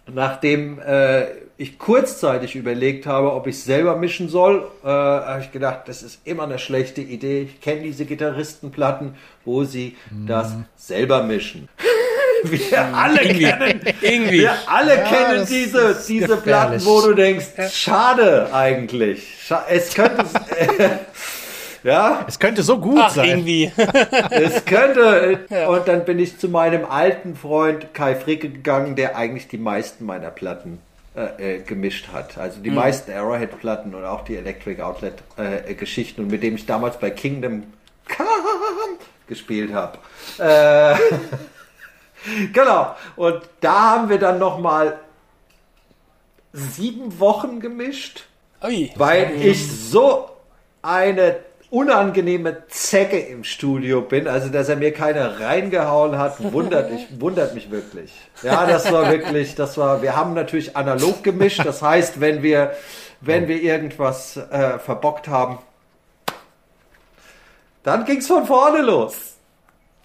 [0.07, 5.89] nachdem äh, ich kurzzeitig überlegt habe, ob ich selber mischen soll, äh, habe ich gedacht,
[5.89, 7.43] das ist immer eine schlechte Idee.
[7.43, 11.69] Ich kenne diese Gitarristenplatten, wo sie das selber mischen.
[12.45, 14.41] Wir alle kennen, Irgendwie.
[14.41, 16.43] wir alle Ja, kennen diese, diese gefährlich.
[16.45, 19.27] Platten, wo du denkst, schade eigentlich.
[19.69, 20.25] Es könnte,
[21.83, 23.29] ja, Es könnte so gut Ach, sein.
[23.29, 23.73] irgendwie.
[24.31, 25.41] es könnte.
[25.69, 30.05] Und dann bin ich zu meinem alten Freund Kai Fricke gegangen, der eigentlich die meisten
[30.05, 30.81] meiner Platten
[31.17, 32.37] äh, äh, gemischt hat.
[32.39, 32.77] Also die Mhm.
[32.77, 37.65] meisten Arrowhead-Platten und auch die Electric Outlet-Geschichten und mit dem ich damals bei Kingdom
[38.17, 39.99] Come gespielt habe.
[40.39, 40.95] Äh,
[42.53, 42.95] genau.
[43.17, 44.99] Und da haben wir dann noch mal
[46.53, 48.25] sieben Wochen gemischt
[48.65, 48.91] Ui.
[48.97, 50.31] weil ich so
[50.83, 51.37] eine
[51.71, 57.55] unangenehme Zecke im Studio bin, also dass er mir keine reingehauen hat, wundert mich, wundert
[57.55, 58.13] mich wirklich.
[58.43, 62.73] Ja, das war wirklich, das war, wir haben natürlich analog gemischt, das heißt, wenn wir,
[63.21, 65.59] wenn wir irgendwas äh, verbockt haben,
[67.83, 69.38] dann ging's von vorne los.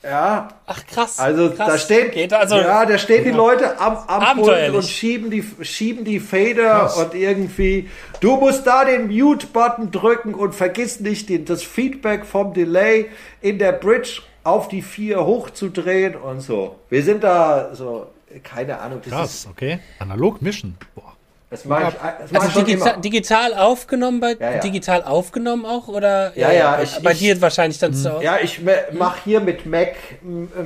[0.04, 1.18] Ja, Ach krass.
[1.18, 1.68] also krass.
[1.70, 5.46] da stehen, Geht also, ja, da stehen die Leute am, am Pult und schieben die,
[5.62, 6.98] schieben die Fader Krass.
[6.98, 7.89] und irgendwie,
[8.20, 13.06] du musst da den Mute-Button drücken und vergiss nicht, den, das Feedback vom Delay
[13.39, 16.76] in der Bridge auf die 4 hochzudrehen und so.
[16.89, 18.08] Wir sind da so,
[18.44, 19.80] keine Ahnung, das Krass, ist, okay.
[20.00, 20.78] Analog mischen.
[20.96, 21.12] Boah.
[21.54, 23.02] Das mache ich, das mach ich also schon digita immer.
[23.02, 24.58] digital aufgenommen bei Ja, ja.
[24.60, 28.24] digital aufgenommen auch oder Ja, ja, bei, ich- bei ich- dir wahrscheinlich dann zu Hause.
[28.24, 28.60] Ja, ich
[28.92, 29.96] mache hier mit Mac,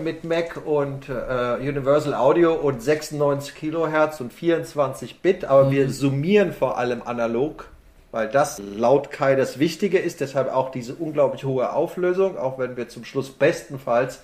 [0.04, 1.14] mit Mac und äh,
[1.60, 7.66] Universal Audio und 96 Kilohertz und 24 Bit, aber wir summieren vor allem analog,
[8.12, 12.78] weil das laut Kai das Wichtige ist, deshalb auch diese unglaublich hohe Auflösung, auch wenn
[12.78, 14.22] wir zum Schluss bestenfalls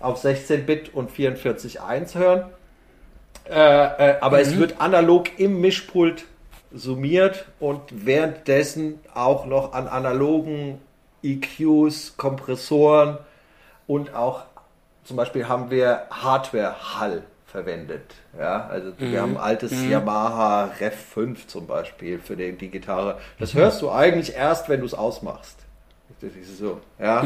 [0.00, 2.44] auf 16 Bit und 44.1 hören.
[3.50, 3.54] Äh,
[4.10, 6.24] äh, aber es wird analog im Mischpult
[6.72, 10.80] summiert und währenddessen auch noch an analogen
[11.22, 13.18] EQs, Kompressoren
[13.86, 14.42] und auch
[15.04, 18.02] zum Beispiel haben wir Hardware-Hall verwendet.
[18.38, 23.18] Ja, also wir haben ein altes Yamaha Rev 5 zum Beispiel für die, die Gitarre.
[23.38, 25.56] Das hörst du eigentlich erst, wenn du es ausmachst.
[26.20, 27.24] Das ist so, ja.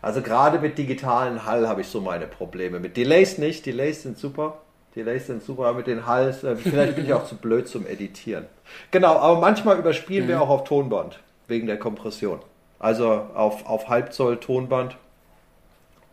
[0.00, 2.80] Also gerade mit digitalen Hall habe ich so meine Probleme.
[2.80, 3.66] Mit Delays nicht.
[3.66, 4.56] Delays sind super.
[4.96, 8.46] Delays sind super, mit den Halls, äh, vielleicht bin ich auch zu blöd zum Editieren.
[8.90, 12.40] Genau, aber manchmal überspielen wir auch auf Tonband, wegen der Kompression.
[12.78, 14.96] Also auf, auf Halbzoll Tonband,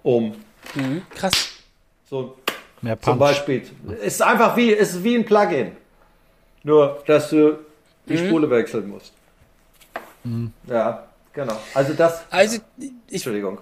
[0.04, 0.36] um
[0.76, 1.50] Mhm, krass.
[2.10, 2.38] so
[2.82, 3.20] Mehr zum Punch.
[3.20, 3.64] Beispiel.
[4.04, 5.72] Ist einfach wie, ist wie ein Plugin.
[6.64, 7.58] Nur, dass du
[8.08, 8.28] die Mhm.
[8.28, 9.14] Spule wechseln musst.
[10.68, 11.56] Ja, genau.
[11.74, 12.24] Also das.
[12.30, 13.60] Also ich Entschuldigung.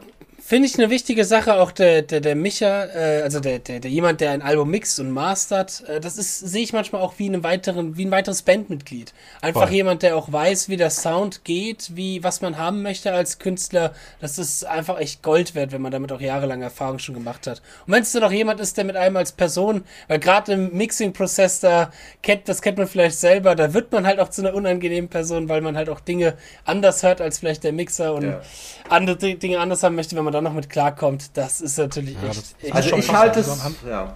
[0.48, 3.90] Finde ich eine wichtige Sache, auch der, der, der Micha, äh, also der, der, der
[3.90, 7.26] jemand, der ein Album mixt und mastert, äh, das ist, sehe ich manchmal auch wie,
[7.28, 9.12] einen weiteren, wie ein weiteres Bandmitglied.
[9.42, 9.72] Einfach Voll.
[9.74, 13.94] jemand, der auch weiß, wie der Sound geht, wie, was man haben möchte als Künstler.
[14.22, 17.64] Das ist einfach echt Gold wert, wenn man damit auch jahrelang Erfahrung schon gemacht hat.
[17.88, 20.72] Und wenn es dann auch jemand ist, der mit einem als Person, weil gerade im
[20.78, 24.54] Mixing-Prozess da, kennt, das kennt man vielleicht selber, da wird man halt auch zu einer
[24.54, 28.42] unangenehmen Person, weil man halt auch Dinge anders hört als vielleicht der Mixer und Ja.
[28.90, 31.38] andere Di- Dinge anders haben möchte, wenn man da noch mit klarkommt.
[31.38, 34.14] Das ist natürlich Ja, echt, das- echt Also ich halte es, ja.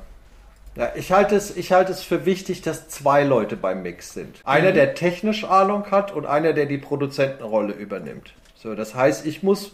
[0.76, 4.38] Ja, ich halte es, ich halte es für wichtig, dass zwei Leute beim Mix sind.
[4.38, 4.42] Mhm.
[4.46, 8.34] Einer, der technisch Ahnung hat und einer, der die Produzentenrolle übernimmt.
[8.56, 9.72] So, das heißt, ich muss,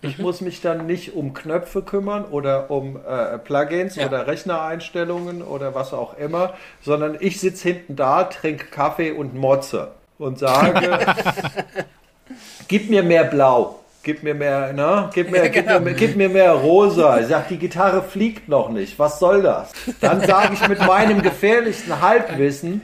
[0.00, 0.24] ich Mhm.
[0.24, 4.06] muss mich dann nicht um Knöpfe kümmern oder um äh, Plugins Ja.
[4.06, 9.92] oder Rechnereinstellungen oder was auch immer, sondern ich sitze hinten da, trinke Kaffee und motze
[10.18, 10.98] und sage,
[12.68, 13.80] gib mir mehr Blau.
[14.02, 15.10] Gib mir mehr, ne?
[15.12, 17.20] Gib mir, Ja, gib, mir, gib mir mehr rosa.
[17.20, 18.98] Ich sag, die Gitarre fliegt noch nicht.
[18.98, 19.72] Was soll das?
[20.00, 22.82] Dann sage ich mit meinem gefährlichsten Halbwissen,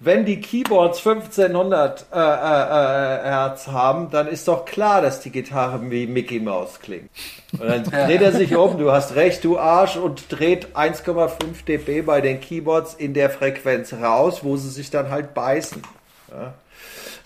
[0.00, 5.30] wenn die Keyboards 1500 äh, äh, äh, Hertz haben, dann ist doch klar, dass die
[5.30, 7.10] Gitarre wie Mickey Mouse klingt.
[7.58, 12.02] Und dann dreht er sich um, du hast recht, du Arsch, und dreht 1,5 dB
[12.02, 15.82] bei den Keyboards in der Frequenz raus, wo sie sich dann halt beißen.
[16.30, 16.54] Ja.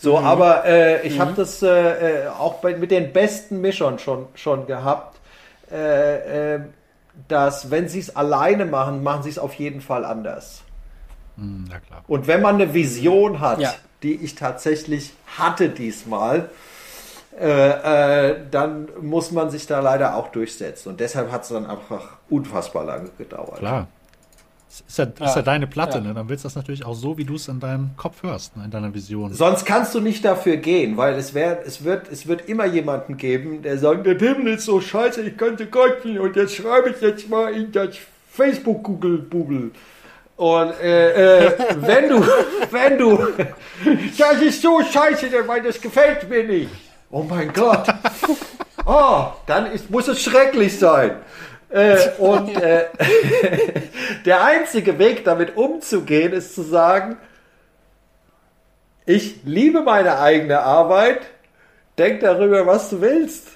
[0.02, 4.26] So, aber äh, ich habe das äh, äh, auch bei, mit den besten Mischern schon,
[4.34, 5.20] schon gehabt,
[5.70, 6.60] äh, äh,
[7.28, 10.62] dass wenn sie es alleine machen, machen sie es auf jeden Fall anders.
[11.36, 12.02] Hm, klar.
[12.08, 13.72] Und wenn man eine Vision hat, Ja.
[14.02, 16.50] die ich tatsächlich hatte diesmal,
[17.40, 20.88] äh, äh, dann muss man sich da leider auch durchsetzen.
[20.88, 23.58] Und deshalb hat es dann einfach unfassbar lange gedauert.
[23.58, 23.86] Klar.
[24.86, 25.36] Ist ja, ist Ja.
[25.36, 26.04] ja deine Platte, Ja.
[26.04, 26.14] ne?
[26.14, 28.64] Dann willst du das natürlich auch so, wie du es in deinem Kopf hörst, ne?
[28.64, 29.34] in deiner Vision.
[29.34, 33.16] Sonst kannst du nicht dafür gehen, weil es, wär, es, wird, es wird immer jemanden
[33.18, 37.00] geben, der sagt, der Himmel ist so scheiße, ich könnte kotzen und jetzt schreibe ich
[37.02, 37.96] jetzt mal in das
[38.30, 39.70] Facebook-Google-Bubel.
[40.36, 42.24] Und äh, äh, wenn du,
[42.70, 43.18] wenn du,
[44.18, 46.70] das ist so scheiße, weil das gefällt mir nicht.
[47.10, 47.86] Oh mein Gott.
[48.84, 51.12] Oh, dann ist, muss es schrecklich sein.
[51.72, 52.86] Äh, und äh,
[54.26, 57.16] der einzige Weg, damit umzugehen, ist zu sagen,
[59.06, 61.20] ich liebe meine eigene Arbeit.
[61.98, 63.48] Denk darüber, was du willst.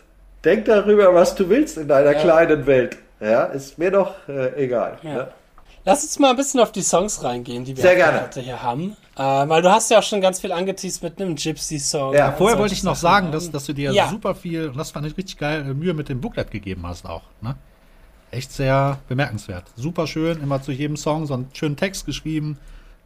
[0.44, 2.20] Denk darüber, was du willst in deiner Ja.
[2.20, 2.98] kleinen Welt.
[3.20, 4.98] Ja, ist mir doch äh, egal.
[5.02, 5.10] Ja.
[5.14, 5.28] Ne?
[5.84, 7.82] Lass uns mal ein bisschen auf die Songs reingehen, die wir.
[7.94, 8.96] Platte hier haben.
[9.16, 12.12] Äh, weil du hast ja auch schon ganz viel angeteased mit einem Gypsy-Song.
[12.12, 13.26] Ja, Vorher wollte ich noch Sachen.
[13.26, 14.08] sagen, dass, dass du dir Ja.
[14.08, 17.06] super viel, und das fand ich richtig geil, äh, Mühe mit dem Booklet gegeben hast
[17.06, 17.22] auch.
[17.40, 17.54] Ne?
[18.36, 19.64] Echt sehr bemerkenswert.
[19.76, 22.58] Super schön, immer zu jedem Song so einen schönen Text geschrieben.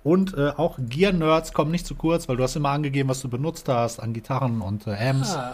[0.02, 3.28] Und äh, auch Gear-Nerds kommen nicht zu kurz, weil du hast immer angegeben, was du
[3.28, 5.36] benutzt hast an Gitarren und äh, Amps.
[5.36, 5.52] Ah,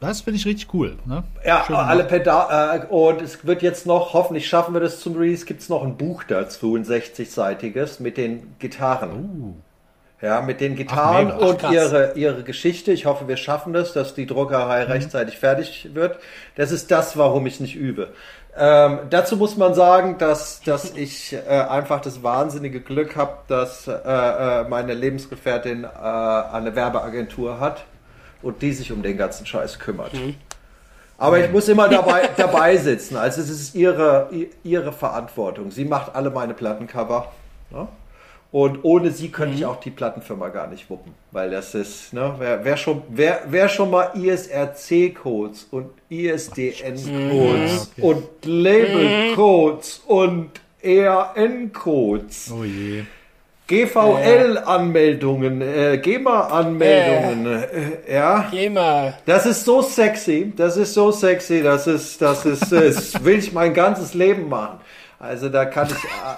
[0.00, 0.96] Das finde ich richtig cool.
[1.06, 1.22] Ne?
[1.46, 2.04] Ja, Schön alle.
[2.04, 2.82] Pedale.
[2.82, 5.82] Äh, und es wird jetzt noch, hoffentlich schaffen wir das zum Release, gibt es noch
[5.84, 9.10] ein Buch dazu, ein 60-seitiges mit den Gitarren.
[9.12, 9.54] Uh,
[10.20, 11.32] Ja, mit den Gitarren.
[11.34, 11.72] Ach, und krass.
[11.72, 12.92] ihre, ihre Geschichte.
[12.92, 14.90] Ich hoffe, wir schaffen das, dass die Druckerei Mhm.
[14.92, 16.18] rechtzeitig fertig wird.
[16.56, 18.08] Das ist das, warum ich nicht übe.
[18.56, 23.86] Ähm, dazu muss man sagen, dass, dass ich äh, einfach das wahnsinnige Glück habe, dass
[23.86, 27.84] äh, äh, meine Lebensgefährtin äh, eine Werbeagentur hat
[28.42, 30.14] und die sich um den ganzen Scheiß kümmert.
[30.14, 30.34] Mhm.
[31.16, 33.16] Aber ich muss immer dabei, dabei sitzen.
[33.16, 34.30] Also es ist ihre,
[34.64, 35.70] ihre Verantwortung.
[35.70, 37.30] Sie macht alle meine Plattencover.
[37.70, 37.86] Ne?
[38.52, 41.14] Und ohne sie könnte ich auch die Plattenfirma gar nicht wuppen.
[41.30, 48.02] Weil das ist, ne, wer, wer, schon, wer, wer schon mal ISRC-Codes und ISDN-Codes okay.
[48.02, 50.50] und Label-Codes und
[50.82, 53.04] ERN-Codes, oh je.
[53.68, 58.48] GVL-Anmeldungen, äh, GEMA-Anmeldungen, äh, ja.
[58.50, 59.16] geh mal.
[59.26, 63.52] Das ist so sexy, das ist so sexy, das ist, das ist, das will ich
[63.52, 64.80] mein ganzes Leben machen.
[65.20, 66.34] Also da kann ich, äh,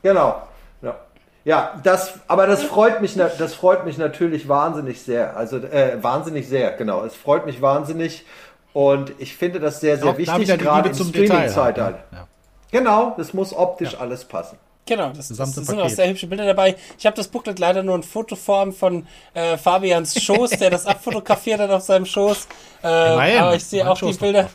[0.00, 0.42] genau,
[0.82, 0.94] ja,
[1.44, 6.48] ja, das, aber das freut mich, das freut mich natürlich wahnsinnig sehr, also äh, wahnsinnig
[6.48, 8.24] sehr, genau, es freut mich wahnsinnig
[8.72, 11.38] und ich finde das sehr, sehr Auch wichtig, die gerade im zum Detail.
[11.38, 12.04] Halt, Streaming-Zeitalter.
[12.10, 12.18] ne?
[12.18, 12.26] ja.
[12.70, 14.56] Genau, das muss optisch alles passen.
[14.86, 16.74] Genau, das, das Gesamte sind auch sehr hübsche Bilder dabei.
[16.98, 21.60] Ich habe das Booklet leider nur in Fotoform von äh, Fabians Schoß, der das abfotografiert
[21.60, 22.48] hat auf seinem Schoß.
[22.82, 24.50] Äh, Immerhin, aber ich sehe mein auch die Schoß doch Bilder.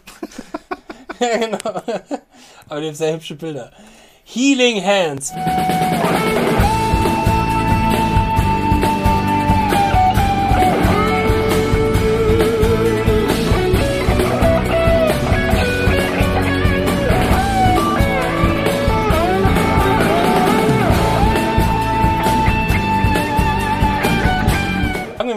[1.20, 1.58] ja, genau.
[2.68, 3.72] Aber die haben sehr hübsche Bilder.
[4.26, 5.32] Healing Hands.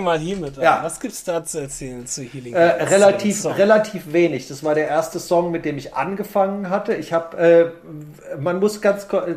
[0.09, 0.65] Mal hiermit an.
[0.65, 0.81] Ja.
[0.83, 2.91] Was gibt's da zu erzählen zu Healing Äh, Hands?
[2.91, 4.49] relativ, relativ wenig.
[4.49, 6.95] Das war der erste Song, mit dem ich angefangen hatte.
[6.95, 9.35] Ich habe, äh, man muss ganz, äh,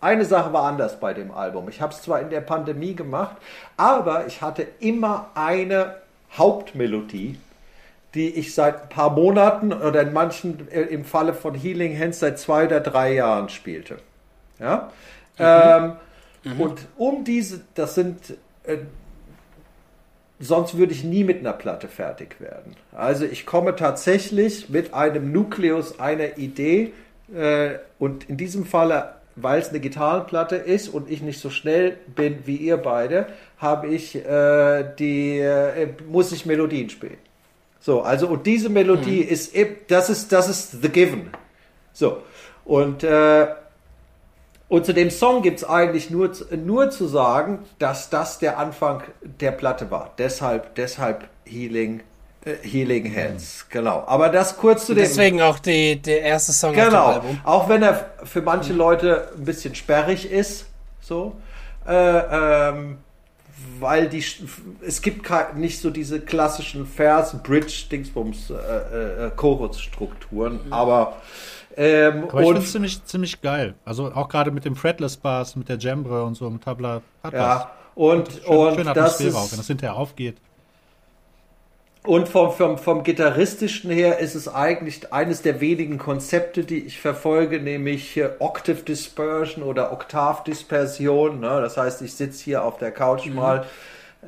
[0.00, 1.68] eine Sache war anders bei dem Album.
[1.68, 3.36] Ich habe es zwar in der Pandemie gemacht,
[3.76, 5.96] aber ich hatte immer eine
[6.36, 7.38] Hauptmelodie,
[8.14, 12.18] die ich seit ein paar Monaten oder in manchen, äh, im Falle von Healing Hands
[12.18, 13.98] seit zwei oder drei Jahren spielte.
[14.58, 14.90] Ja.
[15.38, 15.92] Ähm,
[16.58, 18.18] Und um diese, das sind
[18.64, 18.78] äh,
[20.42, 22.74] sonst würde ich nie mit einer Platte fertig werden.
[22.92, 26.92] Also ich komme tatsächlich mit einem Nukleus einer Idee
[27.34, 31.96] äh, und in diesem Falle, weil es eine Gitarrenplatte ist und ich nicht so schnell
[32.14, 33.26] bin wie ihr beide,
[33.58, 37.18] habe ich äh, die äh, muss ich Melodien spielen.
[37.80, 41.30] So, also und diese Melodie ist eben- das ist das ist the given.
[41.92, 42.22] So
[42.64, 43.46] und äh,
[44.72, 48.58] und zu dem Song gibt es eigentlich nur, zu- nur zu sagen, dass das der
[48.58, 50.12] Anfang der Platte war.
[50.16, 52.00] Deshalb, deshalb Healing,
[52.46, 53.66] äh, Healing Hands.
[53.68, 54.02] Genau.
[54.06, 55.02] Aber das kurz zu dem.
[55.04, 57.06] Deswegen auch die, der erste Song auf dem Genau.
[57.06, 57.40] Album.
[57.44, 60.64] Auch wenn er für manche Leute ein bisschen sperrig ist,
[61.02, 61.36] so.
[61.86, 62.98] Äh, ähm,
[63.78, 64.24] weil die,
[64.86, 71.18] es gibt nicht so diese klassischen Vers, Bridge, Dingsbums, äh, äh, Chorusstrukturen, aber,
[71.76, 73.74] ähm, Aber ich finde und, es ziemlich, ziemlich geil.
[73.84, 77.02] Also auch gerade mit dem Fretless Bass, mit der Jambre und so, mit Tabla.
[77.22, 78.34] Hat ja, und, was.
[78.42, 80.36] Schön, und schöne das Atmosphäre auch, wenn ist, das hinterher aufgeht.
[82.04, 87.00] Und vom, vom, vom Gitarristischen her ist es eigentlich eines der wenigen Konzepte, die ich
[87.00, 91.38] verfolge, nämlich äh, Octave Dispersion oder Oktavdispersion.
[91.38, 91.60] Ne?
[91.60, 93.66] Das heißt, ich sitze hier auf der Couch mal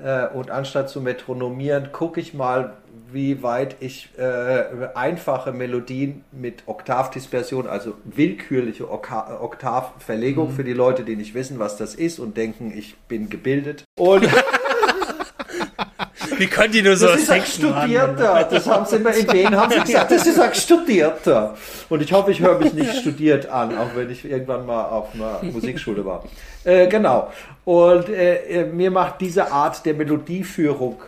[0.02, 2.74] äh, und anstatt zu metronomieren, gucke ich mal,
[3.12, 11.04] wie weit ich äh, einfache Melodien mit Oktavdispersion, also willkürliche Oka Oktavverlegung für die Leute,
[11.04, 13.84] die nicht wissen, was das ist und denken, ich bin gebildet.
[13.98, 14.28] Und
[16.38, 17.44] Wie können die nur so das ist ein?
[17.44, 18.48] Studierter.
[18.50, 21.56] Das haben sie immer in Wien haben sie gesagt, das ist ein Studierter.
[21.88, 25.14] Und ich hoffe, ich höre mich nicht studiert an, auch wenn ich irgendwann mal auf
[25.14, 26.24] einer Musikschule war.
[26.64, 27.30] Äh, genau.
[27.64, 31.02] Und äh, äh, mir macht diese Art der Melodieführung,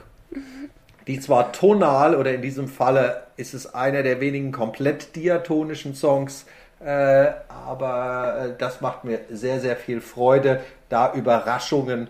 [1.07, 6.47] die zwar tonal oder in diesem Falle ist es einer der wenigen komplett diatonischen Songs,
[6.85, 12.09] äh, aber äh, das macht mir sehr, sehr viel Freude, da Überraschungen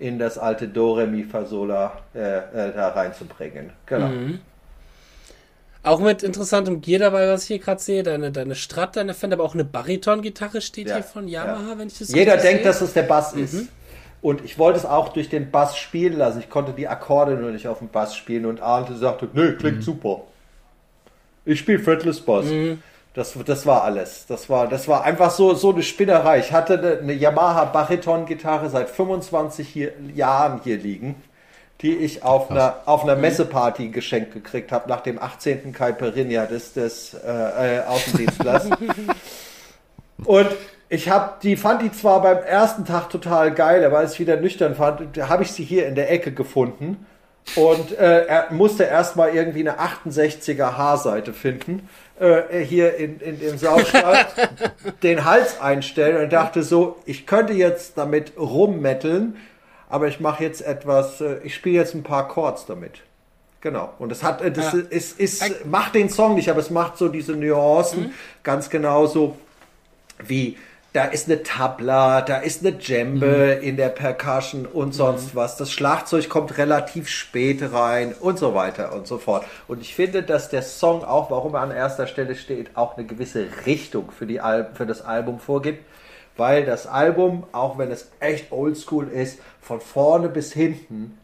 [0.00, 3.70] in das alte Do, Re, Mi, Fa, Sol, La äh, äh, da reinzubringen.
[3.86, 4.10] Genau.
[5.82, 8.02] Auch mit interessantem Gear dabei, was ich hier gerade sehe.
[8.02, 11.78] Deine, deine Strat, deine Fender, aber auch eine Bariton-Gitarre steht Ja, hier von Yamaha, ja.
[11.78, 12.64] wenn ich das Jeder denkt, sehe.
[12.64, 13.68] dass es der Bass ist.
[14.22, 16.40] Und ich wollte es auch durch den Bass spielen lassen.
[16.40, 19.82] Ich konnte die Akkorde nur nicht auf dem Bass spielen und Arndt sagte, nö, klingt
[19.82, 20.22] super.
[21.46, 22.46] Ich spiele Fretless Bass.
[23.20, 24.24] Das, das war alles.
[24.28, 26.38] Das war, das war einfach so, so eine Spinnerei.
[26.38, 31.16] Ich hatte eine, eine Yamaha Bariton-Gitarre seit 25 hier, Jahren hier liegen,
[31.82, 35.74] die ich auf einer, auf einer Messeparty geschenkt gekriegt habe, nach dem 18.
[35.74, 38.70] Caipirinha des, des äh, äh, Außendienstlers.
[40.24, 40.48] Und
[40.88, 44.38] ich hab, die fand die zwar beim ersten Tag total geil, aber als ich wieder
[44.38, 47.04] nüchtern fand, da habe ich sie hier in der Ecke gefunden
[47.56, 51.88] und äh, er musste erstmal irgendwie eine 68er Haarseite finden,
[52.20, 54.26] äh, hier in, in dem Saustall,
[55.02, 59.36] den Hals einstellen und dachte so, ich könnte jetzt damit rummetteln,
[59.88, 63.00] aber ich mache jetzt etwas, äh, ich spiele jetzt ein paar Chords damit.
[63.62, 63.92] Genau.
[63.98, 64.78] Und das hat, äh, das Ja.
[64.90, 69.36] ist, ist, macht den Song nicht, aber es macht so diese Nuancen ganz genauso
[70.18, 70.56] wie
[70.92, 75.56] da ist eine Tabla, da ist eine Djembe in der Percussion und sonst was.
[75.56, 79.44] Das Schlagzeug kommt relativ spät rein und so weiter und so fort.
[79.68, 83.06] Und ich finde, dass der Song auch, warum er an erster Stelle steht, auch eine
[83.06, 85.84] gewisse Richtung für, die Al für das Album vorgibt.
[86.36, 91.18] Weil das Album, auch wenn es echt oldschool ist, von vorne bis hinten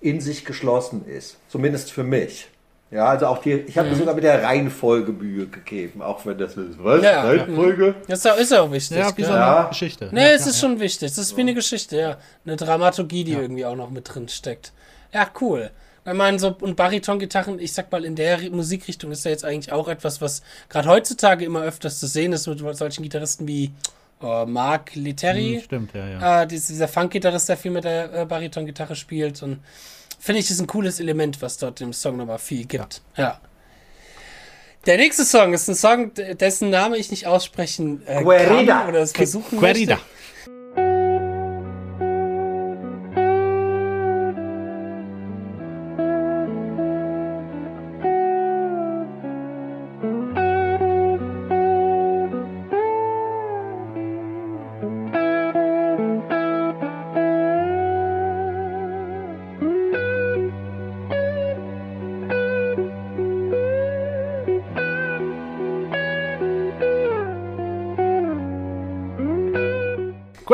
[0.00, 1.38] in sich geschlossen ist.
[1.48, 2.48] Zumindest für mich.
[2.90, 6.36] Ja, also auch die, ich habe mir sogar mit der Reihenfolge Mühe gegeben, auch wenn
[6.38, 6.82] das ist.
[6.82, 7.02] Was?
[7.04, 7.22] Ja.
[7.22, 7.94] Reihenfolge?
[8.08, 8.96] Das ist auch, ist auch wichtig.
[8.96, 9.62] Ja, wie so eine Ja.
[9.68, 10.08] Geschichte.
[10.10, 11.08] Nee, ja, es ja, ist schon wichtig.
[11.08, 12.16] Das ist wie eine Geschichte, ja.
[12.44, 14.72] Eine Dramaturgie, die irgendwie auch noch mit drin steckt.
[15.12, 15.70] Ja, cool.
[16.04, 19.44] Ich meine, so, und Bariton-Gitarren, ich sag mal, in der Ri- Musikrichtung ist ja jetzt
[19.44, 23.70] eigentlich auch etwas, was gerade heutzutage immer öfters zu sehen ist mit solchen Gitarristen wie
[24.20, 25.02] oh, Mark ja.
[25.02, 25.54] Litteri.
[25.58, 26.42] Hm, Stimmt, ja, ja.
[26.42, 29.42] Äh, dies- dieser Funk-Gitarrist, der viel mit der äh, Bariton-Gitarre spielt.
[29.44, 29.60] Und
[30.20, 33.02] finde ich, ist ein cooles Element, was dort im Song nochmal viel gibt.
[33.16, 33.40] Ja.
[34.86, 38.80] Der nächste Song ist ein Song, dessen Name ich nicht aussprechen äh, Guerrida.
[38.80, 39.96] kann oder es versuchen Querida.
[39.96, 40.08] möchte.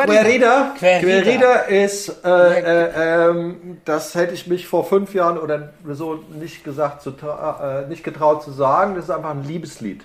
[0.07, 0.75] Querida.
[0.79, 1.23] Querida.
[1.23, 6.65] Querida ist, äh, äh, ähm, das hätte ich mich vor fünf Jahren oder so nicht
[6.65, 8.95] gesagt, zu äh, nicht getraut zu sagen.
[8.95, 10.05] Das ist einfach ein Liebeslied.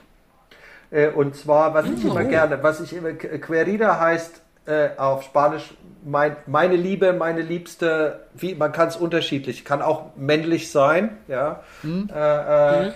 [0.90, 5.74] Äh, und zwar, was ich immer gerne, was ich immer, Querida heißt äh, auf Spanisch
[6.04, 11.64] mein, meine Liebe, meine Liebste, wie, man kann es unterschiedlich, kann auch männlich sein, ja.
[12.14, 12.92] Äh, äh,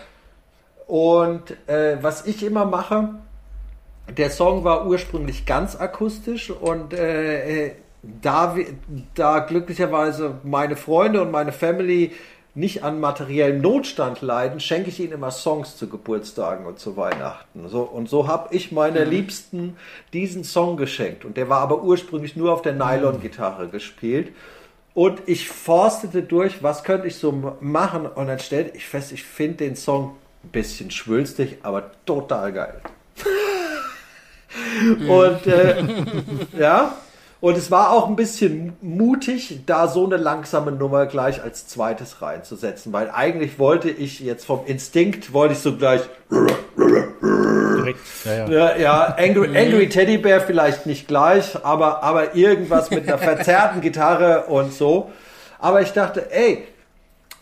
[0.87, 3.09] Und äh, was ich immer mache,
[4.07, 7.71] der Song war ursprünglich ganz akustisch und äh, äh,
[8.21, 8.55] da,
[9.15, 12.11] da glücklicherweise meine Freunde und meine Family
[12.55, 17.67] nicht an materiellem Notstand leiden, schenke ich ihnen immer Songs zu Geburtstagen und zu Weihnachten.
[17.67, 19.75] So, und so habe ich meine Liebsten
[20.13, 21.25] diesen Song geschenkt.
[21.25, 24.31] Und der war aber ursprünglich nur auf der Nylon-Gitarre gespielt.
[24.93, 28.05] Und ich forstete durch, was könnte ich so machen?
[28.05, 32.81] Und dann stellte ich fest, ich finde den Song ein bisschen schwülstig, aber total geil.
[35.07, 35.83] Und äh,
[36.59, 36.95] ja,
[37.41, 42.21] und es war auch ein bisschen mutig, da so eine langsame Nummer gleich als zweites
[42.21, 46.01] reinzusetzen, weil eigentlich wollte ich jetzt vom Instinkt, wollte ich so gleich,
[47.85, 47.99] Direkt.
[48.25, 48.47] Ja, ja.
[48.47, 53.81] ja, ja Angry, Angry Teddy Bear vielleicht nicht gleich, aber, aber irgendwas mit einer verzerrten
[53.81, 55.11] Gitarre und so.
[55.59, 56.67] Aber ich dachte, ey,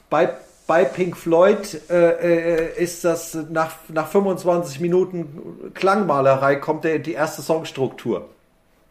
[0.09, 0.29] bei,
[0.65, 7.13] bei Pink Floyd äh, äh, ist das nach, nach 25 Minuten Klangmalerei kommt der, die
[7.13, 8.29] erste Songstruktur.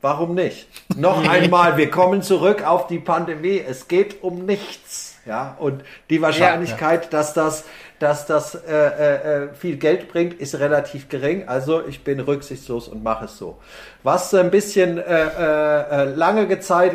[0.02, 0.68] Warum nicht?
[0.96, 3.62] Noch einmal, wir kommen zurück auf die Pandemie.
[3.66, 5.12] Es geht um nichts.
[5.24, 7.64] Ja, und die Wahrscheinlichkeit, dass das,
[8.00, 11.46] dass das äh, äh, äh, viel Geld bringt, ist relativ gering.
[11.46, 13.58] Also ich bin rücksichtslos und mache es so.
[14.02, 16.92] Was ein bisschen äh, äh, lange Zeit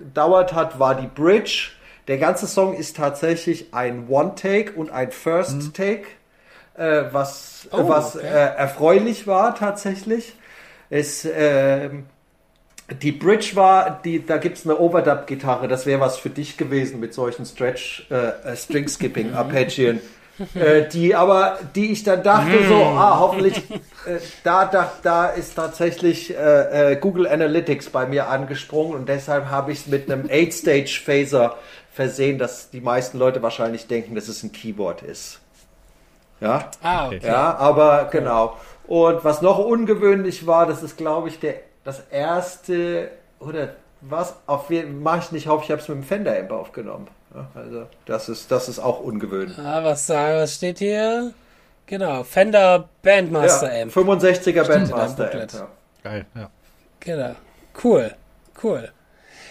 [0.00, 1.72] gedauert hat, war die Bridge.
[2.08, 6.06] Der ganze Song ist tatsächlich ein One-Take und ein First-Take,
[6.76, 8.26] äh, was, Oh, was okay.
[8.26, 10.34] äh, erfreulich war tatsächlich.
[10.90, 12.06] Es, ähm,
[13.02, 17.12] die Bridge war, die, da gibt's eine Overdub-Gitarre, das wäre was für dich gewesen mit
[17.12, 20.00] solchen Stretch, äh, äh, String-Skipping-Arpeggien.
[20.54, 23.58] äh, die aber, die ich dann dachte so, ah, hoffentlich,
[24.06, 29.50] äh, da, da, da ist tatsächlich äh, äh, Google Analytics bei mir angesprungen und deshalb
[29.50, 31.56] habe ich es mit einem 8-Stage-Phaser
[31.98, 35.40] versehen, dass die meisten Leute wahrscheinlich denken, dass es ein Keyboard ist.
[36.40, 37.20] Ja, Ah, okay.
[37.24, 38.56] ja, aber genau.
[38.86, 43.70] Und was noch ungewöhnlich war, das ist, glaube ich, der, das erste oder
[44.00, 47.08] was auf jeden mache ich nicht auf, ich habe es mit dem Fender Amp aufgenommen.
[47.34, 49.58] Ja, also das ist, das ist auch ungewöhnlich.
[49.58, 51.32] Ah, was, sagen- was steht hier?
[51.86, 53.92] Genau, Fender Bandmaster ja, Amp.
[53.92, 55.52] 65er Stimmt, Bandmaster Amp.
[55.52, 55.68] Ja.
[56.04, 56.50] Geil, ja.
[57.00, 57.34] Genau.
[57.82, 58.14] Cool,
[58.62, 58.92] cool.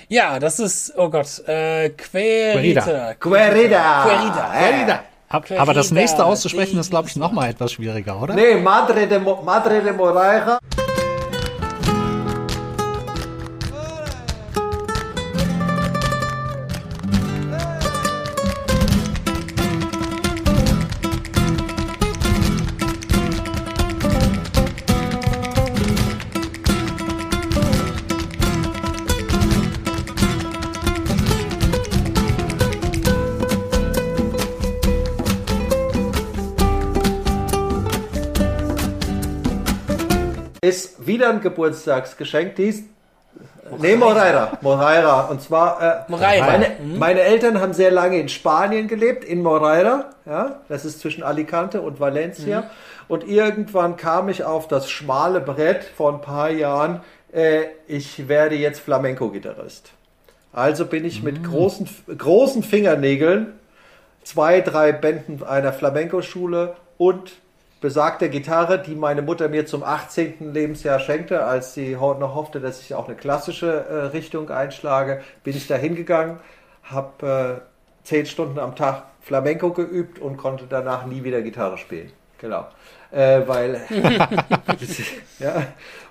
[0.09, 2.81] Ja, das ist, oh Gott, äh, Querida.
[2.81, 3.13] Querida.
[3.15, 4.03] Querida.
[4.05, 5.03] Querida.
[5.29, 8.33] Querida, aber das nächste auszusprechen ist, glaube ich, nochmal etwas schwieriger, oder?
[8.33, 10.59] Nee, Madre de, Mo Madre de Moraira.
[41.07, 42.55] Wieder ein Geburtstagsgeschenk.
[42.55, 42.83] Dies.
[43.79, 44.57] Nee, Moreira.
[44.61, 45.21] Moreira.
[45.25, 45.81] Und zwar.
[46.07, 46.45] Äh, Moreira.
[46.45, 50.11] Meine, meine Eltern haben sehr lange in Spanien gelebt, in Moreira.
[50.25, 52.69] Ja, das ist zwischen Alicante und Valencia.
[53.07, 57.01] Und irgendwann kam ich auf das schmale Brett vor ein paar Jahren.
[57.31, 59.91] Äh, ich werde jetzt Flamenco-Gitarrist.
[60.53, 61.87] Also bin ich mit großen,
[62.17, 63.53] großen Fingernägeln
[64.27, 67.31] zwei, drei Bänden einer Flamenco-Schule und
[67.81, 70.53] besagter Gitarre, die meine Mutter mir zum 18.
[70.53, 75.55] Lebensjahr schenkte, als sie noch hoffte, dass ich auch eine klassische äh, Richtung einschlage, bin
[75.55, 76.39] ich da hingegangen,
[76.83, 82.11] habe äh, zehn Stunden am Tag Flamenco geübt und konnte danach nie wieder Gitarre spielen.
[82.39, 82.65] Genau.
[83.11, 83.81] Äh, weil
[85.39, 85.63] ja.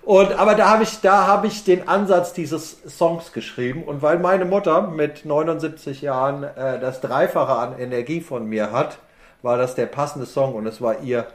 [0.02, 4.18] Und aber da habe ich, da habe ich den Ansatz dieses Songs geschrieben und weil
[4.18, 8.98] meine Mutter mit 79 Jahren äh, das Dreifache an Energie von mir hat,
[9.42, 11.26] war das der passende Song und es war ihr.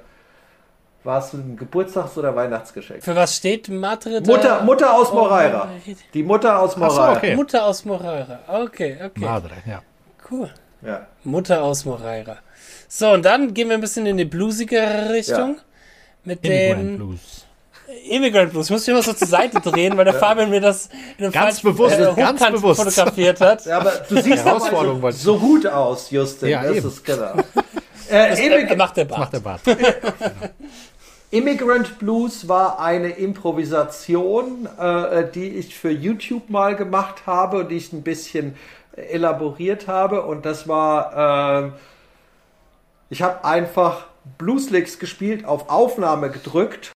[1.04, 3.04] War es ein Geburtstags- oder Weihnachtsgeschenk?
[3.04, 4.22] Für was steht Madre?
[4.22, 5.68] Mutter, Mutter aus Moreira.
[5.88, 7.14] Oh, Die Mutter aus so, Moreira.
[7.18, 7.36] okay.
[7.36, 8.40] Mutter aus Moreira.
[8.48, 9.12] Okay, okay.
[9.20, 9.82] Madre, ja.
[10.30, 10.50] Cool.
[10.84, 11.08] Ja.
[11.24, 12.38] Mutter aus Moreira.
[12.88, 15.58] So, und dann gehen wir ein bisschen in die bluesigere Richtung.
[16.24, 17.46] Mit Immigrant dem Blues.
[18.10, 18.68] Immigrant Blues.
[18.68, 20.88] Ich muss mich immer so zur Seite drehen, weil der Fabian mir das
[21.18, 22.80] in einem Ganz bewusst, äh, ganz bewusst.
[22.84, 23.66] fotografiert hat.
[23.66, 26.50] Ja, aber du siehst Herausforderung wollte so, so gut aus, Justin.
[26.50, 26.88] Ja, das eben.
[26.88, 27.34] ist genau.
[28.10, 29.20] Äh, Das äh, macht der Bart.
[29.20, 29.62] macht der Bart.
[31.32, 37.78] Immigrant Blues war eine Improvisation, äh, die ich für YouTube mal gemacht habe und die
[37.78, 38.58] ich ein bisschen
[38.98, 40.24] elaboriert habe.
[40.24, 41.74] Und das war, ähm,
[43.10, 44.08] ich habe einfach
[44.38, 46.92] Blueslicks gespielt, auf Aufnahme gedrückt.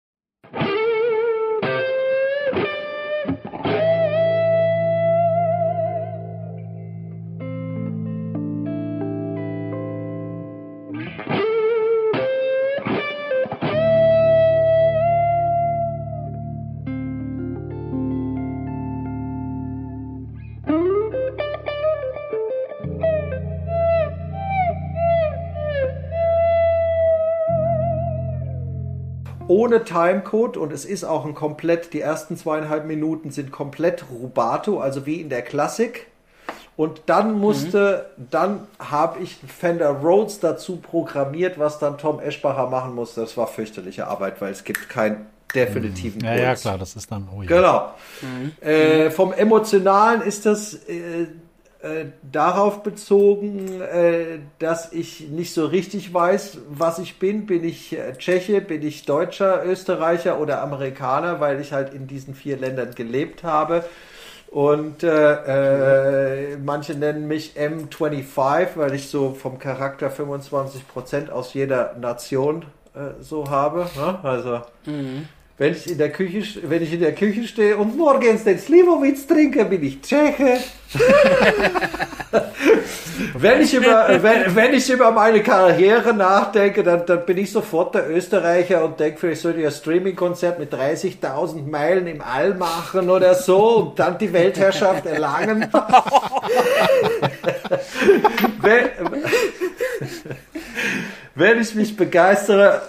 [29.64, 34.80] Ohne Timecode und es ist auch ein komplett, die ersten zweieinhalb Minuten sind komplett Rubato,
[34.80, 36.06] also wie in der Klassik.
[36.76, 42.94] Und dann musste, dann habe ich Fender Rhodes dazu programmiert, was dann Tom Eschbacher machen
[42.96, 43.20] musste.
[43.20, 46.62] Das war fürchterliche Arbeit, weil es gibt keinen definitiven Ja, ja, Puls.
[46.62, 47.28] klar, das ist dann.
[47.32, 47.48] Oh, ja.
[47.48, 47.94] Genau.
[48.60, 51.28] Äh, vom Emotionalen ist das äh,
[51.84, 57.44] äh, darauf bezogen, äh, dass ich nicht so richtig weiß, was ich bin.
[57.44, 62.34] Bin ich äh, Tscheche, bin ich Deutscher, Österreicher oder Amerikaner, weil ich halt in diesen
[62.34, 63.84] vier Ländern gelebt habe.
[64.50, 71.96] Und äh, äh, manche nennen mich M25, weil ich so vom Charakter 25% aus jeder
[72.00, 72.64] Nation
[72.94, 73.90] äh, so habe.
[73.94, 74.18] Ne?
[74.22, 74.62] Also
[75.56, 79.24] wenn ich in der Küche, wenn ich in der Küche stehe und morgens den Slivovitz
[79.26, 80.58] trinke, bin ich Tscheche.
[83.34, 87.94] wenn, ich über, wenn, wenn ich über meine Karriere nachdenke, dann, dann bin ich sofort
[87.94, 93.08] der Österreicher und denke, vielleicht sollte ich ein Streaming-Konzert mit 30.000 Meilen im All machen
[93.08, 95.68] oder so und dann die Weltherrschaft erlangen.
[98.60, 98.90] wenn,
[101.34, 102.82] wenn ich mich begeistere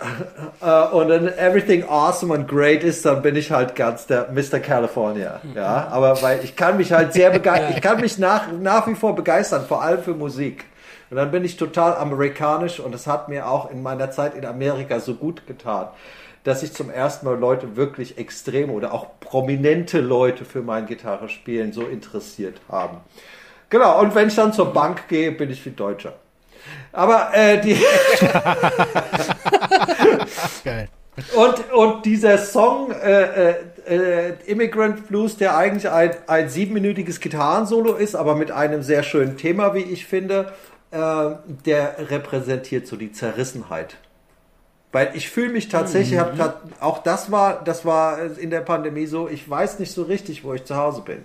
[0.61, 4.59] äh, und dann everything awesome and great ist, dann bin ich halt ganz der Mr.
[4.59, 5.41] California.
[5.55, 8.95] Ja, aber weil ich kann mich halt sehr begeistern, ich kann mich nach, nach wie
[8.95, 10.65] vor begeistern, vor allem für Musik.
[11.09, 14.45] Und dann bin ich total amerikanisch und es hat mir auch in meiner Zeit in
[14.45, 15.87] Amerika so gut getan,
[16.43, 21.73] dass sich zum ersten Mal Leute wirklich extrem oder auch prominente Leute für mein Gitarrespielen
[21.73, 22.97] so interessiert haben.
[23.69, 26.13] Genau, und wenn ich dann zur Bank gehe, bin ich wie Deutscher.
[26.91, 27.77] Aber äh, die.
[30.63, 30.89] Geil.
[31.35, 33.55] Und, und dieser Song äh, äh,
[33.87, 39.37] äh, Immigrant Blues, der eigentlich ein, ein siebenminütiges Gitarrensolo ist, aber mit einem sehr schönen
[39.37, 40.51] Thema, wie ich finde,
[40.91, 40.97] äh,
[41.65, 43.95] der repräsentiert so die Zerrissenheit.
[44.91, 46.39] Weil ich fühle mich tatsächlich, mhm.
[46.39, 50.43] hab, auch das war, das war in der Pandemie so, ich weiß nicht so richtig,
[50.43, 51.23] wo ich zu Hause bin.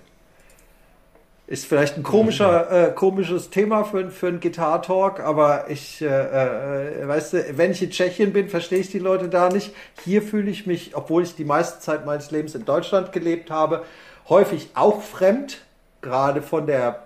[1.50, 7.08] Ist vielleicht ein komischer, äh, komisches Thema für, für einen Gitar-Talk, aber ich, äh, äh,
[7.08, 9.74] weißt du, wenn ich in Tschechien bin, verstehe ich die Leute da nicht.
[10.04, 13.82] Hier fühle ich mich, obwohl ich die meiste Zeit meines Lebens in Deutschland gelebt habe,
[14.28, 15.62] häufig auch fremd,
[16.02, 17.02] gerade von der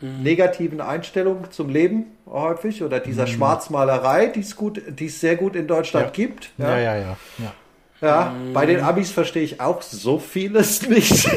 [0.00, 0.20] mhm.
[0.20, 3.30] negativen Einstellung zum Leben häufig oder dieser mhm.
[3.30, 6.12] Schwarzmalerei, die es gut, die es sehr gut in Deutschland ja.
[6.12, 6.50] gibt.
[6.58, 6.96] Ja, ja, ja.
[6.98, 7.16] ja.
[7.38, 7.52] ja.
[8.00, 8.52] ja mhm.
[8.52, 11.28] bei den Abis verstehe ich auch so vieles nicht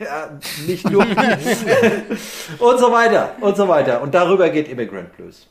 [0.00, 1.02] ja, nicht nur
[2.58, 4.02] und so weiter und so weiter.
[4.02, 5.48] Und darüber geht Immigrant Blues.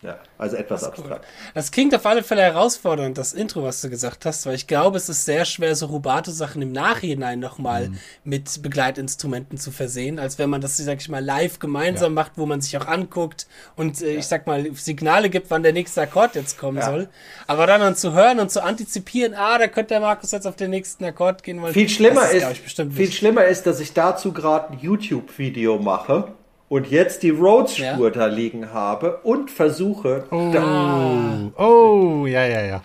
[0.00, 1.24] Ja, also etwas das abstrakt.
[1.24, 1.52] Cool.
[1.54, 4.96] Das klingt auf alle Fälle herausfordernd, das Intro, was du gesagt hast, weil ich glaube,
[4.96, 7.98] es ist sehr schwer, so Rubato-Sachen im Nachhinein nochmal mhm.
[8.22, 12.22] mit Begleitinstrumenten zu versehen, als wenn man das, sag ich mal, live gemeinsam ja.
[12.22, 14.18] macht, wo man sich auch anguckt und äh, ja.
[14.20, 16.84] ich sag mal, Signale gibt, wann der nächste Akkord jetzt kommen ja.
[16.84, 17.08] soll.
[17.48, 20.54] Aber dann, dann zu hören und zu antizipieren, ah, da könnte der Markus jetzt auf
[20.54, 21.60] den nächsten Akkord gehen.
[21.60, 26.34] Weil viel schlimmer ist, ist viel schlimmer ist, dass ich dazu gerade ein YouTube-Video mache
[26.68, 28.10] und jetzt die Rhodes-Spur ja.
[28.10, 30.24] da liegen habe und versuche.
[30.30, 32.82] Oh, da, oh ja, ja, ja.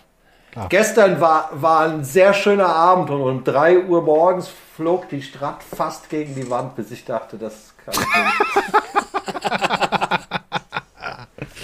[0.51, 0.69] Klar.
[0.69, 5.63] Gestern war, war ein sehr schöner Abend und um 3 Uhr morgens flog die Strat
[5.63, 8.09] fast gegen die Wand, bis ich dachte, das kann ich nicht.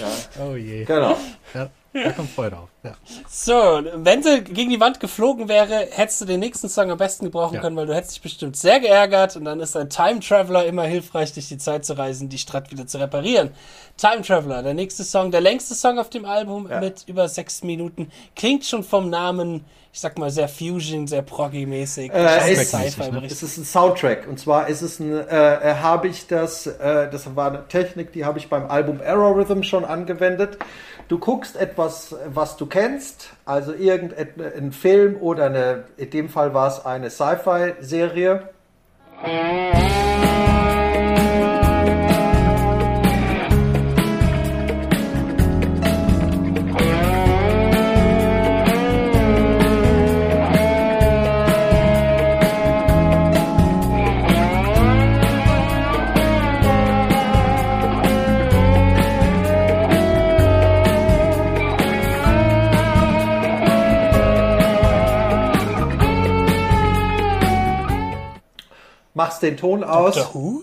[0.00, 0.44] ja.
[0.44, 0.84] Oh je.
[0.84, 1.16] Genau.
[1.54, 1.70] Ja.
[1.92, 2.68] Da kommt Freude auf.
[2.84, 2.92] Ja.
[3.28, 3.52] So,
[3.96, 7.56] wenn sie gegen die Wand geflogen wäre, hättest du den nächsten Song am besten gebrauchen
[7.56, 7.60] ja.
[7.60, 10.84] können, weil du hättest dich bestimmt sehr geärgert und dann ist ein Time Traveler immer
[10.84, 13.50] hilfreich, durch die Zeit zu reisen, die Stadt wieder zu reparieren.
[13.96, 16.80] Time Traveler, der nächste Song, der längste Song auf dem Album ja.
[16.80, 22.12] mit über sechs Minuten, klingt schon vom Namen, ich sag mal, sehr Fusion, sehr proggy-mäßig.
[22.12, 23.22] Äh, ist, ne?
[23.26, 27.10] es ist ein Soundtrack und zwar ist es ein, äh, äh habe ich das, äh,
[27.10, 30.56] das war eine Technik, die habe ich beim Album Arrow Rhythm schon angewendet.
[31.10, 36.68] Du guckst etwas, was du kennst, also irgendein Film oder eine, in dem Fall war
[36.68, 38.48] es eine Sci-Fi-Serie.
[69.20, 70.16] Machst den Ton aus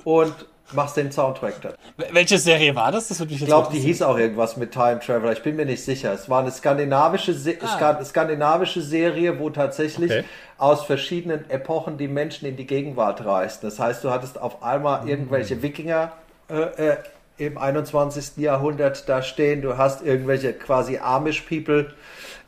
[0.03, 0.33] und
[0.73, 1.73] machst den Soundtrack dann.
[2.11, 3.07] Welche Serie war das?
[3.07, 5.33] das ich glaube, die hieß auch irgendwas mit Time Traveler.
[5.33, 6.11] Ich bin mir nicht sicher.
[6.11, 8.03] Es war eine skandinavische, Se ah.
[8.03, 10.23] skandinavische Serie, wo tatsächlich okay.
[10.57, 13.67] aus verschiedenen Epochen die Menschen in die Gegenwart reisten.
[13.67, 15.09] Das heißt, du hattest auf einmal mhm.
[15.09, 16.13] irgendwelche Wikinger
[16.49, 16.97] äh, äh,
[17.37, 18.37] im 21.
[18.37, 19.61] Jahrhundert da stehen.
[19.61, 21.93] Du hast irgendwelche quasi Amish People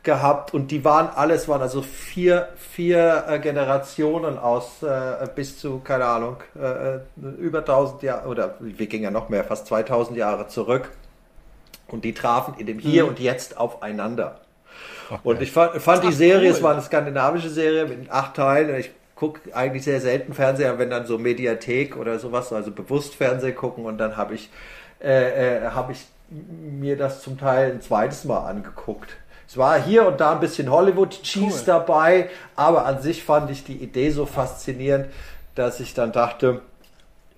[0.02, 5.80] gehabt und die waren alles, waren also vier, vier äh, Generationen aus äh, bis zu,
[5.80, 7.00] keine Ahnung, äh, äh
[7.38, 10.90] über 1000 Jahre oder wir gingen ja noch mehr, fast 2000 Jahre zurück
[11.88, 13.10] und die trafen in dem Hier mhm.
[13.10, 14.40] und Jetzt aufeinander.
[15.10, 15.20] Okay.
[15.22, 16.56] Und ich fand, fand die Serie, cool.
[16.56, 18.78] es war eine skandinavische Serie mit acht Teilen.
[18.78, 23.54] Ich gucke eigentlich sehr selten Fernseher, wenn dann so Mediathek oder sowas, also bewusst Fernsehen
[23.54, 24.48] gucken und dann habe ich,
[25.02, 29.10] äh, äh, hab ich mir das zum Teil ein zweites Mal angeguckt.
[29.48, 31.66] Es war hier und da ein bisschen Hollywood-Cheese cool.
[31.66, 35.06] dabei, aber an sich fand ich die Idee so faszinierend,
[35.56, 36.62] dass ich dann dachte,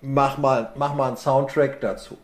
[0.02, 2.18] mach mal, mach mal einen Soundtrack dazu.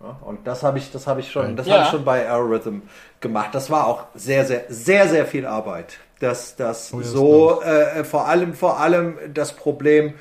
[0.00, 1.74] Ja, und das habe ich, das habe ich schon, das ja.
[1.74, 2.82] habe ich schon bei Algorithm
[3.20, 3.50] gemacht.
[3.52, 5.98] Das war auch sehr, sehr, sehr, sehr viel Arbeit.
[6.20, 10.14] Das, das oh, so, äh, vor allem, vor allem das Problem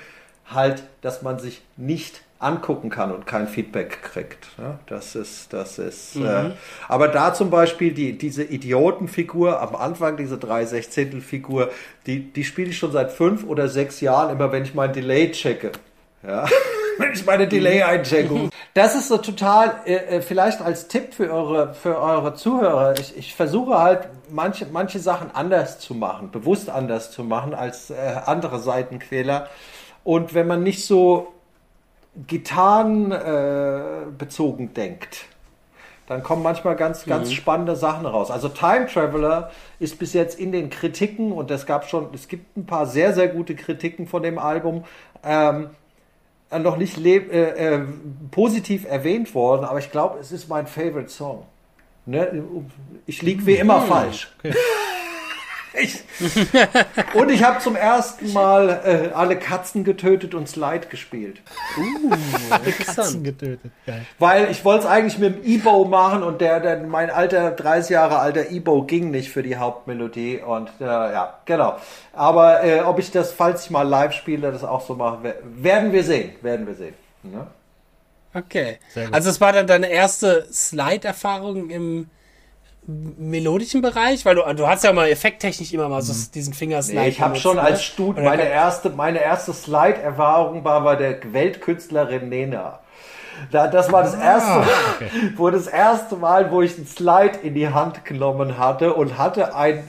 [0.45, 4.48] halt, dass man sich nicht angucken kann und kein Feedback kriegt.
[4.58, 6.16] Ja, das ist, das ist.
[6.16, 6.26] Mhm.
[6.26, 6.52] Äh,
[6.88, 11.72] aber da zum Beispiel die, diese Idiotenfigur am Anfang, diese drei Sechzehntelfigur,
[12.06, 15.32] die, die spiele ich schon seit fünf oder sechs Jahren immer, wenn ich mein Delay
[15.32, 15.72] checke.
[16.26, 16.46] Ja.
[16.98, 18.50] wenn ich meine Delay einchecke.
[18.74, 22.94] Das ist so total, äh, äh, vielleicht als Tipp für eure, für eure Zuhörer.
[23.00, 27.90] Ich, ich versuche halt manche, manche Sachen anders zu machen, bewusst anders zu machen als
[27.90, 29.48] äh, andere Seitenquäler.
[30.04, 31.34] Und wenn man nicht so
[32.26, 35.26] Gitarren äh, bezogen denkt,
[36.07, 37.34] dann kommen manchmal ganz, ganz mhm.
[37.34, 38.32] spannende Sachen raus.
[38.32, 42.55] Also Time Traveler ist bis jetzt in den Kritiken und es gab schon, es gibt
[42.55, 44.86] ein paar sehr, sehr gute Kritiken von dem Album,
[45.24, 45.70] ähm,
[46.49, 47.82] noch nicht äh, äh,
[48.32, 51.43] positiv erwähnt worden, aber ich glaube, es ist mein Favorite Song.
[52.05, 52.41] Ne?
[53.05, 53.88] Ich liege wie immer mhm.
[53.88, 54.34] falsch.
[54.39, 54.55] Okay.
[55.80, 56.04] Ich,
[57.14, 58.70] und ich habe zum ersten Mal
[59.10, 61.42] äh, alle Katzen getötet und Slide gespielt.
[62.86, 63.72] Katzen getötet.
[63.86, 64.06] Geil.
[64.20, 67.92] Weil ich wollte es eigentlich mit dem Ebo machen und der, der mein alter 30
[67.92, 71.78] Jahre alter Ebo ging nicht für die Hauptmelodie und äh, ja, genau.
[72.14, 75.36] Aber äh, ob ich das, falls ich mal live spiele, das auch so mache, wer-
[75.44, 76.96] werden wir sehen, werden wir sehen.
[77.24, 77.48] Ne?
[78.34, 78.78] Okay.
[79.12, 82.10] Also es war dann deine erste Slide-Erfahrung im
[82.88, 87.02] melodischen Bereich, weil du, du hast ja mal effekttechnisch immer mal so diesen Fingerslide.
[87.02, 87.62] Nee, ich habe schon ne?
[87.62, 92.80] als Stud Oder meine erste, meine erste Slide-Erfahrung war bei der Weltkünstlerin Nena.
[93.52, 94.64] Da, das war das erste,
[95.36, 99.54] wo das erste Mal, wo ich einen Slide in die Hand genommen hatte und hatte
[99.54, 99.84] ein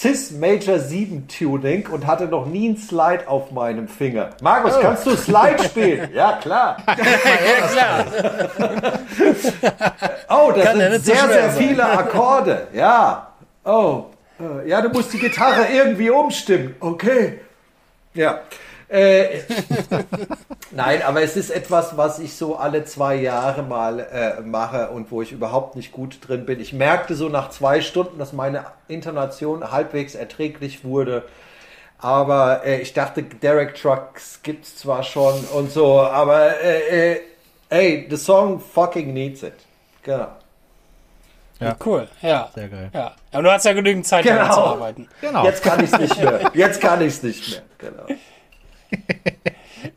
[0.00, 4.30] Cis Major 7 Tuning und hatte noch nie einen Slide auf meinem Finger.
[4.40, 6.08] Markus, kannst du Slide spielen?
[6.14, 6.76] ja, klar.
[6.86, 8.04] Ja, klar.
[10.28, 11.62] Oh, das Kann sind sehr, sehr sein.
[11.68, 12.68] viele Akkorde.
[12.72, 13.32] Ja.
[13.64, 14.04] Oh.
[14.38, 16.76] äh, Ja, du musst die Gitarre irgendwie umstimmen.
[16.78, 17.40] Okay.
[18.14, 18.38] Ja.
[18.88, 19.40] Äh,
[20.70, 25.10] Nein, aber es ist etwas, was ich so alle zwei Jahre mal äh, mache und
[25.10, 26.60] wo ich überhaupt nicht gut drin bin.
[26.60, 31.24] Ich merkte so nach zwei Stunden, dass meine Intonation halbwegs erträglich wurde.
[31.98, 37.20] Aber äh, ich dachte, Derek Trucks gibt's zwar schon und so, aber äh, äh,
[37.70, 39.54] ey, the song fucking needs it.
[40.02, 40.28] Genau.
[41.84, 42.48] Cool, ja.
[42.54, 42.88] Sehr geil.
[42.94, 43.16] Ja.
[43.32, 44.36] Aber du hast ja genügend Zeit, Genau.
[44.36, 45.08] daran zu arbeiten.
[45.20, 45.44] Genau.
[45.44, 46.50] Jetzt kann ich es nicht mehr.
[46.54, 47.62] Jetzt kann ich es nicht mehr.
[47.78, 48.06] Genau.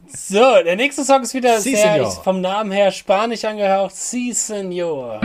[0.08, 3.96] So, der nächste Song ist wieder Sí, sehr vom Namen her spanisch angehaucht.
[3.96, 5.20] Sí, Senor.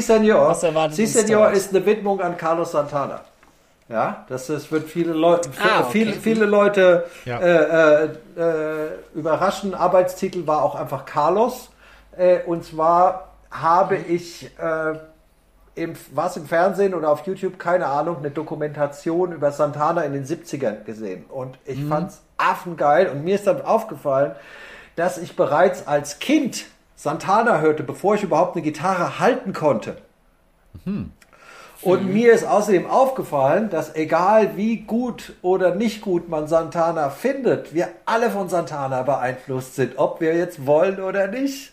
[0.00, 0.54] Si Senor.
[0.90, 3.20] Si Senor ist eine Widmung an Carlos Santana.
[3.88, 5.88] Ja, das ist, wird viele Leute, Ah, okay.
[5.92, 7.38] viele, viele Leute Ja.
[7.38, 9.74] äh, äh, äh, überraschen.
[9.74, 11.70] Arbeitstitel war auch einfach Carlos.
[12.16, 14.98] Äh, und zwar habe ich äh,
[15.76, 20.24] im, was im Fernsehen oder auf YouTube, keine Ahnung, eine Dokumentation über Santana in den
[20.24, 21.24] 70ern gesehen.
[21.28, 23.08] Und ich fand's affengeil.
[23.08, 24.32] Und mir ist dann aufgefallen,
[24.96, 26.64] dass ich bereits als Kind
[26.96, 29.98] Santana hörte, bevor ich überhaupt eine Gitarre halten konnte.
[31.82, 37.74] Und mir ist außerdem aufgefallen, dass egal wie gut oder nicht gut man Santana findet,
[37.74, 41.72] wir alle von Santana beeinflusst sind, ob wir jetzt wollen oder nicht.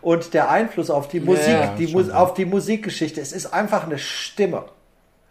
[0.00, 2.12] Und der Einfluss auf die Musik, die schon Mu so.
[2.12, 4.64] auf die Musikgeschichte, es ist einfach eine Stimme.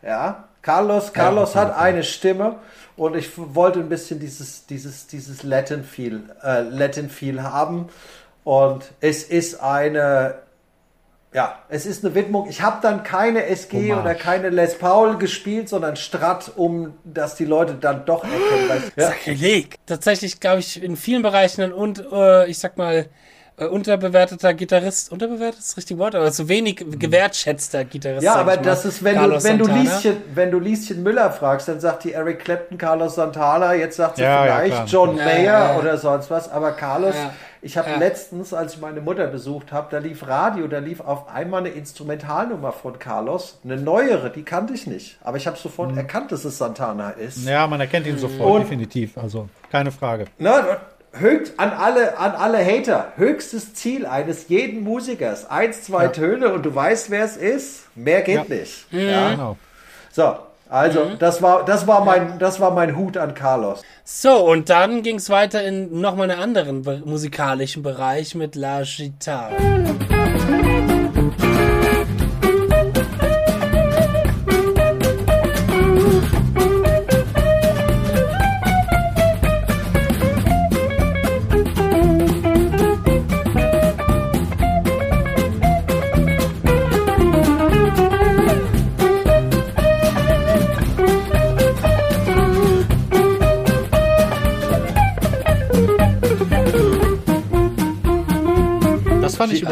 [0.01, 2.55] Ja, Carlos, Carlos jeden hat eine Stimme
[2.95, 7.87] und ich wollte ein bisschen dieses, dieses, dieses Latin Feel, äh, Latin Feel haben.
[8.43, 10.35] Und es ist eine,
[11.33, 12.47] ja, es ist eine Widmung.
[12.49, 14.01] Ich habe dann keine SG Hommage.
[14.01, 18.69] oder keine Les Paul gespielt, sondern Strat, um dass die Leute dann doch erkennen.
[18.69, 19.09] Weil, ja.
[19.09, 19.75] Sakrileg.
[19.85, 23.07] Tatsächlich, glaube ich, in vielen Bereichen ein und äh, ich sag mal
[23.55, 28.23] äh, unterbewerteter Gitarrist, unterbewertet ist das richtige Wort, aber zu wenig gewertschätzter Gitarrist.
[28.23, 28.65] Ja, aber ich mal.
[28.65, 29.65] das ist, wenn du, Carlos wenn, du.
[29.67, 34.17] Lieschen, wenn du Lieschen Müller fragst, dann sagt die Eric Clapton, Carlos Santana, jetzt sagt
[34.17, 34.85] sie Ja, ja, vielleicht klar.
[34.87, 35.79] John Ja, Mayer ja, ja.
[35.79, 37.33] oder sonst was, aber Carlos, Ja,
[37.63, 37.97] ich habe ja.
[37.97, 41.69] letztens, als ich meine Mutter besucht habe, da lief Radio, da lief auf einmal eine
[41.69, 45.97] Instrumentalnummer von Carlos, eine neuere, die kannte ich nicht, aber ich habe sofort Mhm.
[45.97, 47.47] erkannt, dass es Santana ist.
[47.47, 49.17] Ja, man erkennt ihn sofort, Und- definitiv.
[49.17, 50.25] Also, keine Frage.
[50.37, 50.77] Ne,
[51.13, 56.09] höchst, an, alle, an alle Hater, höchstes Ziel eines jeden Musikers, eins, zwei Ja.
[56.09, 58.55] Töne und du weißt, wer es ist, mehr geht Ja.
[58.55, 58.91] nicht.
[58.91, 59.29] Ja?
[59.31, 59.57] Genau.
[60.11, 60.35] So,
[60.73, 63.83] also das war das war mein das war mein Hut an Carlos.
[64.03, 70.22] So, und dann ging es weiter in nochmal einen anderen musikalischen Bereich mit La Gitarre.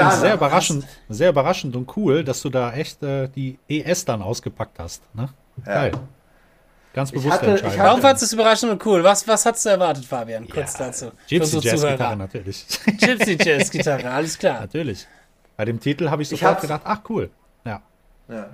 [0.01, 4.05] Ich übrigens sehr überraschend, sehr überraschend und cool, dass du da echt äh, die ES
[4.05, 5.01] dann ausgepackt hast.
[5.15, 5.29] Ne?
[5.65, 5.91] Geil.
[6.93, 7.71] Ganz bewusste hatte- ich Entscheidung.
[7.79, 9.03] hatte- Warum fandest du es überraschend und cool?
[9.03, 10.47] Was, was hast du erwartet, Fabian?
[10.49, 11.05] Kurz dazu.
[11.05, 11.97] Für Gypsy unsere Jazz Zuhörer.
[11.97, 12.65] Gitarre natürlich.
[12.99, 14.59] Gypsy Jazz Gitarre, alles klar.
[14.61, 15.07] natürlich.
[15.55, 17.29] Bei dem Titel habe ich Ich sofort hab's- gedacht, ach cool.
[17.63, 17.81] Ja.
[18.27, 18.49] Ja.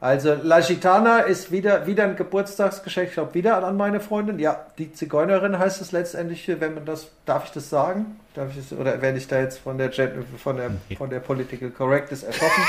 [0.00, 4.38] Also La Gitana ist wieder, wieder ein Geburtstagsgeschenk, ich glaube wieder an meine Freundin.
[4.38, 8.18] Ja, die Zigeunerin heißt es letztendlich, wenn man das, darf ich das sagen?
[8.34, 11.68] Darf ich das, oder werde ich da jetzt von der von der von der Political
[11.70, 12.62] Correctness erschossen?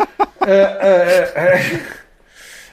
[0.46, 1.58] äh, äh,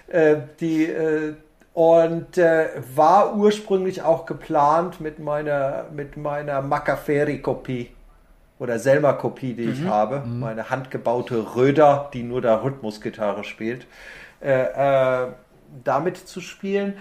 [0.07, 1.33] äh, äh, die äh,
[1.73, 7.89] und äh, war ursprünglich auch geplant mit meiner mit meiner Macaferi-Kopie
[8.59, 13.85] oder Selma-Kopie, die ich habe, meine handgebaute Röder, die nur da Rhythmusgitarre spielt,
[14.41, 15.27] äh, äh,
[15.83, 16.93] damit zu spielen.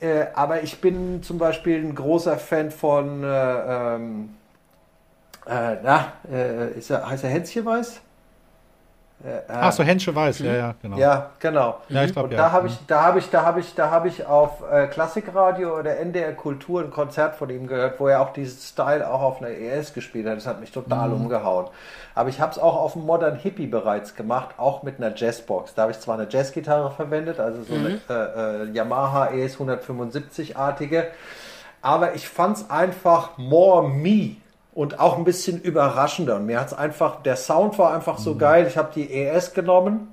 [0.00, 4.30] Äh, aber ich bin zum Beispiel ein großer Fan von, äh, ähm,
[5.46, 7.64] äh, na, äh, ist er, heißt er Hänschen
[9.20, 9.42] Weiß?
[9.48, 10.96] Ach so, Hensche Weiß, ja, ja, genau.
[10.96, 11.78] Ja, genau.
[11.88, 12.38] Ja, ich glaub, und ja.
[12.38, 15.76] da habe ich, da habe ich, da habe ich, da habe ich auf äh, Klassikradio
[15.76, 19.42] oder NDR Kultur ein Konzert von ihm gehört, wo er auch diesen Style auch auf
[19.42, 20.36] einer ES gespielt hat.
[20.36, 21.22] Das hat mich total Mhm.
[21.22, 21.66] umgehauen.
[22.14, 25.74] Aber ich habe es auch auf dem Modern Hippie bereits gemacht, auch mit einer Jazzbox.
[25.74, 31.06] Da habe ich zwar eine Jazzgitarre verwendet, also so eine äh, äh, Yamaha ES 175-artige,
[31.82, 34.36] aber ich fand es einfach more me
[34.78, 36.36] und auch ein bisschen überraschender.
[36.36, 38.64] Und mir hat es einfach, der Sound war einfach so geil.
[38.68, 40.06] Ich habe die ES genommen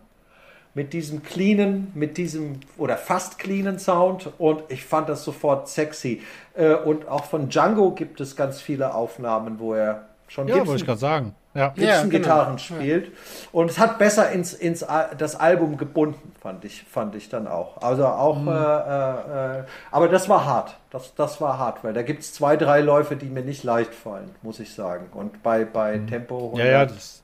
[0.74, 6.24] mit diesem cleanen, mit diesem oder fast cleanen Sound und ich fand das sofort sexy.
[6.56, 10.72] Äh, Und auch von Django gibt es ganz viele Aufnahmen, wo er schon Ja, wollte
[10.72, 11.36] ich Gibson, gerade sagen.
[11.54, 11.62] Ja.
[11.78, 12.58] Ja, Gibson-Gitarren genau.
[12.58, 13.12] spielt.
[13.54, 14.86] Und es hat besser ins, ins
[15.18, 17.82] das Album gebunden, fand ich, fand ich dann auch.
[17.82, 18.48] Also auch, Mhm.
[18.50, 20.76] äh, äh, aber das war hart.
[20.92, 23.94] Das, das war hart, weil da gibt es zwei, drei Läufe, die mir nicht leicht
[23.94, 25.08] fallen, muss ich sagen.
[25.14, 26.60] Und bei, bei Tempo 100, Mhm.
[26.60, 27.22] Ja, ja, das,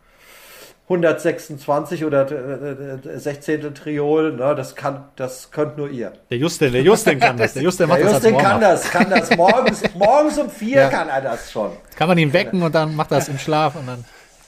[0.92, 3.74] 126 oder äh, äh, 16.
[3.74, 6.12] Triol, ne, das kann, das könnt nur ihr.
[6.30, 7.54] der Justin, der Justin kann das.
[7.54, 8.62] Der Justin macht Der das Justin kann Warm-up.
[8.62, 10.90] das, kann das morgens, morgens um vier Ja.
[10.90, 11.72] kann er das schon.
[11.96, 14.04] Kann man ihn wecken und dann macht er es im Schlaf und dann.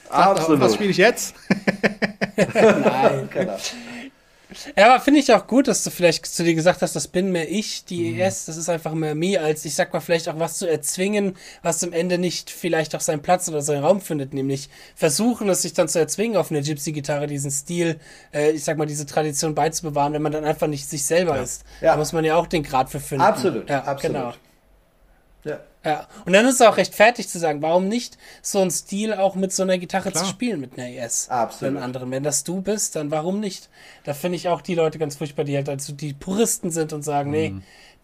[0.10, 1.36] sagt er, Was spiele ich jetzt?
[2.36, 3.30] Nein.
[3.32, 3.56] Genau.
[4.78, 7.32] Ja, aber finde ich auch gut, dass du vielleicht zu dir gesagt hast, das bin
[7.32, 8.20] mehr ich, die Mhm.
[8.20, 11.36] ES, das ist einfach mehr mir, als ich sag mal, vielleicht auch was zu erzwingen,
[11.62, 15.62] was am Ende nicht vielleicht auch seinen Platz oder seinen Raum findet, nämlich versuchen, es
[15.62, 18.00] sich dann zu erzwingen, auf eine Gypsy-Gitarre diesen Stil,
[18.34, 21.64] äh, ich sag mal, diese Tradition beizubewahren, wenn man dann einfach nicht sich selber ist.
[21.82, 21.94] Ja.
[21.94, 23.24] Da muss man ja auch den Grad für finden.
[23.24, 24.16] Absolut, ja, absolut.
[24.16, 24.34] Genau.
[25.86, 26.08] Ja.
[26.26, 29.52] Und dann ist es auch rechtfertigt zu sagen, warum nicht so ein Stil auch mit
[29.52, 30.24] so einer Gitarre Klar.
[30.24, 31.28] zu spielen, mit einer ES.
[31.30, 31.76] Absolut.
[31.76, 32.10] Einen anderen.
[32.12, 33.70] Wenn das du bist, dann warum nicht?
[34.06, 37.04] Da finde ich auch die Leute ganz furchtbar, die halt also die Puristen sind und
[37.04, 37.54] sagen, nee,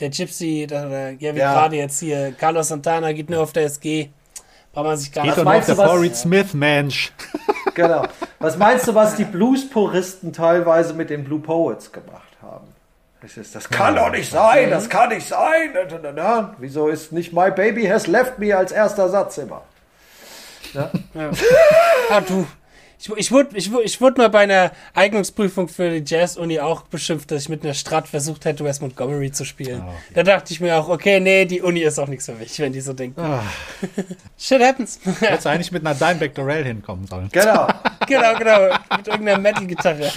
[0.02, 1.38] der Gypsy, da, ja, wie Mhm.
[1.38, 1.54] Ja.
[1.54, 4.10] gerade jetzt hier, Carlos Santana geht nur auf der SG.
[4.74, 5.38] Braucht man sich gar Geht nicht.
[5.40, 7.14] doch nur auf meinst der du, was- Farid Smith, Mensch.
[7.76, 8.06] Genau.
[8.40, 12.29] Was meinst du, was die Blues-Puristen teilweise mit den Blue Poets gemacht
[13.22, 15.74] Das, ist, das kann doch nicht sein, das kann nicht sein.
[16.58, 19.64] Wieso ist nicht My Baby Has Left Me als erster Satz immer?
[22.10, 22.48] Ah, du.
[23.02, 26.82] Ich, ich wurde ich, wurde- ich wurde mal bei einer Eignungsprüfung für die Jazz-Uni auch
[26.84, 29.82] beschimpft, dass ich mit einer Strat versucht hätte, West Montgomery zu spielen.
[29.82, 30.14] Ah, okay.
[30.16, 32.74] Da dachte ich mir auch, okay, nee, die Uni ist auch nichts für mich, wenn
[32.74, 33.22] die so denken.
[33.22, 33.42] Ah,
[34.38, 35.00] Shit happens.
[35.22, 37.30] hättest du eigentlich mit einer Dimebag Dorel hinkommen sollen.
[37.32, 37.68] Genau.
[38.08, 38.76] genau, genau.
[38.98, 40.12] Mit irgendeiner Metal-Gitarre.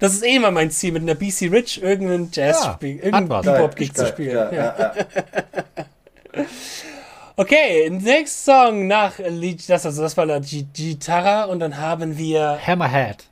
[0.00, 3.42] Das ist eh immer mein Ziel, mit einer BC Rich irgendeinen Jazz Ja, spielen, irgendeinen.
[3.44, 4.34] Bebop-Gig zu spielen.
[4.36, 4.74] ja, Ja.
[4.78, 4.92] ja,
[6.36, 6.44] ja.
[7.36, 12.18] Okay, nächster Song nach Lied, das, also das war la Gi- Gitarra und dann haben
[12.18, 13.24] wir Hammerhead.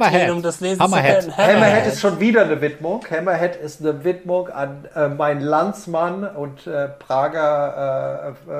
[0.00, 0.30] Hammerhead.
[0.30, 1.22] um das lesen Hammerhead.
[1.24, 1.48] zu können.
[1.56, 3.04] Hammerhead ist schon wieder eine Widmung.
[3.10, 8.34] Hammerhead ist eine Widmung an äh, meinen Landsmann und äh, Prager.
[8.48, 8.52] Äh,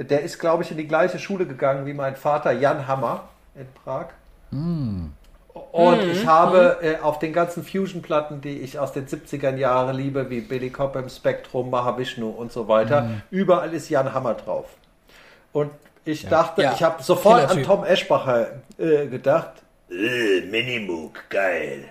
[0.00, 3.24] äh, der ist, glaube ich, in die gleiche Schule gegangen wie mein Vater, Jan Hammer
[3.54, 4.06] in Prag.
[4.50, 10.30] Und ich habe äh, auf den ganzen Fusion-Platten, die ich aus den 70ern Jahren liebe,
[10.30, 14.66] wie Billy Cobham, Spectrum, Mahavishnu und so weiter, überall ist Jan Hammer drauf.
[15.52, 15.70] Und
[16.04, 16.72] ich dachte, Ja.
[16.72, 17.62] ich habe sofort an.
[17.62, 18.46] Tom Eschbacher
[18.78, 19.50] äh, gedacht.
[19.92, 21.84] Äh, Minimoog, geil.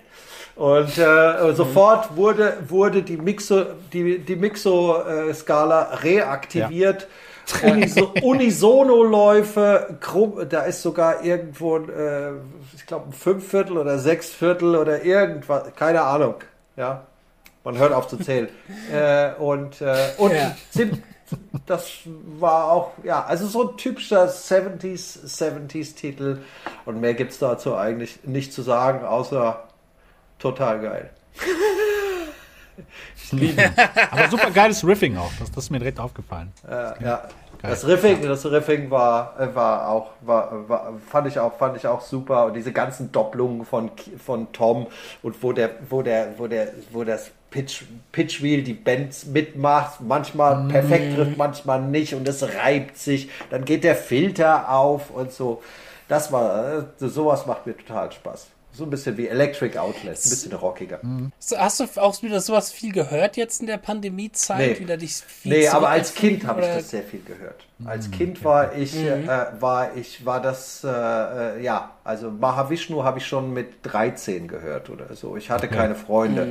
[0.55, 7.07] Und äh, sofort wurde, wurde die Mixo, die, die Mixo-Skala reaktiviert.
[7.63, 9.97] Uniso Unisono-Läufe,
[10.49, 12.31] da ist sogar irgendwo, äh,
[12.75, 16.35] ich glaube, ein Fünfviertel oder Sechsviertel oder irgendwas, keine Ahnung.
[16.77, 17.03] Ja,
[17.63, 18.49] man hört auf zu zählen.
[18.93, 20.55] äh, und äh, und Ja.
[20.73, 21.01] ziem-
[21.65, 26.39] das war auch, ja, also so ein typischer 70s, 70s Titel.
[26.85, 29.67] Und mehr gibt es dazu eigentlich nicht zu sagen, außer
[30.41, 31.09] Total geil.
[33.15, 33.73] Ich liebe ihn.
[34.09, 35.31] Aber super geiles Riffing auch.
[35.37, 36.51] Das, das ist mir direkt aufgefallen.
[36.67, 37.29] Äh, ja.
[37.61, 41.87] Das Riffing, das Riffing war, äh, war auch, war, war, fand ich auch, fand ich
[41.87, 42.45] auch super.
[42.45, 43.91] Und diese ganzen Doppelungen von,
[44.23, 44.87] von Tom
[45.21, 50.67] und wo der, wo der, wo der, wo das Pitch, Pitchwheel die Bands mitmacht, manchmal
[50.69, 53.29] perfekt trifft, manchmal nicht und es reibt sich.
[53.49, 55.61] Dann geht der Filter auf und so.
[56.07, 58.47] Das war, äh, sowas macht mir total Spaß.
[58.73, 60.99] So ein bisschen wie Electric Outlet, ein bisschen rockiger.
[61.39, 64.57] So, Hast du auch wieder sowas viel gehört jetzt in der Pandemiezeit?
[64.75, 64.79] Nee.
[64.79, 67.65] Wieder dich viel Nee, aber als Kind habe ich das sehr viel gehört.
[67.83, 69.27] Als Kind war ich, äh,
[69.59, 74.89] war ich, war das, äh, äh, ja, also Mahavishnu habe ich schon mit 13 gehört
[74.89, 75.35] oder so.
[75.35, 76.47] Ich hatte keine Freunde.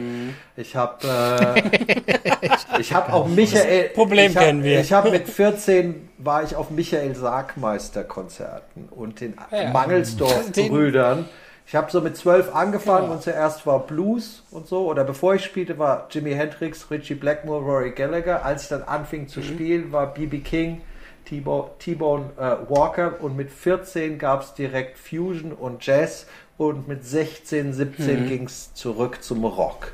[0.56, 3.90] Ich habe, äh, ich habe auch Michael.
[3.90, 4.80] Problem ich hab, kennen wir.
[4.80, 9.70] Ich habe mit 14 war ich auf Michael Sargmeister Konzerten und den Ja.
[9.70, 11.28] Mangelsdorf Den- Brüdern.
[11.70, 14.88] Ich habe so mit zwölf angefangen und zuerst war Blues und so.
[14.88, 18.44] Oder bevor ich spielte, war Jimi Hendrix, Richie Blackmore, Rory Gallagher.
[18.44, 20.40] Als ich dann anfing zu spielen, war B.B.
[20.40, 20.80] King,
[21.26, 23.20] T-Bo- T-Bone äh, Walker.
[23.20, 26.26] Und mit 14 gab es direkt Fusion und Jazz.
[26.58, 29.92] Und mit 16, 17 ging es zurück zum Rock.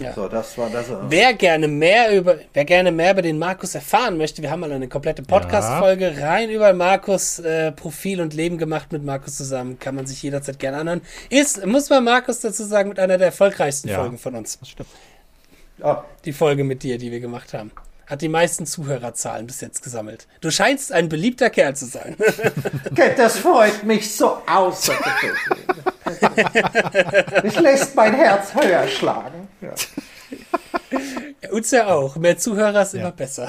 [0.00, 0.12] Ja.
[0.12, 0.86] So, das war das.
[1.08, 4.70] Wer gerne mehr über, wer gerne mehr über den Markus erfahren möchte, wir haben mal
[4.72, 9.78] eine komplette Podcast-Folge rein über Markus äh, Profil und Leben gemacht mit Markus zusammen.
[9.78, 11.02] Kann man sich jederzeit gerne anhören.
[11.30, 13.96] Ist, muss man Markus dazu sagen, mit einer der erfolgreichsten Ja.
[14.00, 14.58] Folgen von uns.
[14.58, 14.88] Das stimmt.
[15.80, 17.70] Ah, Die Folge mit dir, die wir gemacht haben.
[18.08, 20.26] Hat die meisten Zuhörerzahlen bis jetzt gesammelt.
[20.40, 22.16] Du scheinst ein beliebter Kerl zu sein.
[23.16, 25.36] das freut mich so außergewöhnlich.
[27.42, 29.48] Mich lässt mein Herz höher schlagen.
[29.60, 29.74] Ja.
[31.50, 32.16] Uns ja auch.
[32.16, 33.00] Mehr Zuhörer ist Ja.
[33.00, 33.48] immer besser.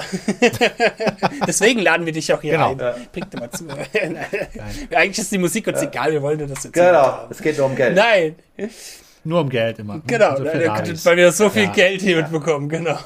[1.46, 2.72] Deswegen laden wir dich auch hier Genau.
[2.74, 3.06] rein.
[3.12, 3.64] Bringt immer zu.
[4.94, 7.66] Eigentlich ist die Musik uns egal, wir wollen nur, dass wir Genau, es geht nur
[7.66, 7.96] um Geld.
[7.96, 8.36] Nein,
[9.24, 10.00] Nur um Geld immer.
[10.06, 11.04] genau, Also Ferraris.
[11.04, 11.72] weil wir so viel Ja.
[11.72, 12.98] Geld hier mitbekommen, genau.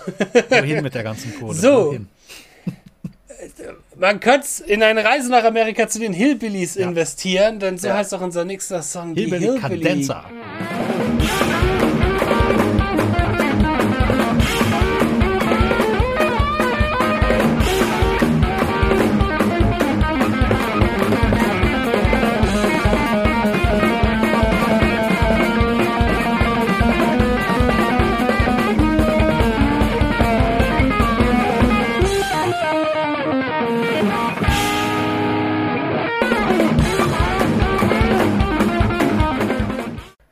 [0.48, 1.54] Wohin mit der ganzen Kohle?
[1.54, 1.86] So.
[1.86, 2.08] Wohin?
[3.96, 6.88] Man könnte in eine Reise nach Amerika zu den Hillbillies Ja.
[6.88, 7.94] investieren, denn so Ja.
[7.96, 10.08] heißt auch unser nächster Song, die Hillbilly Hillbilly.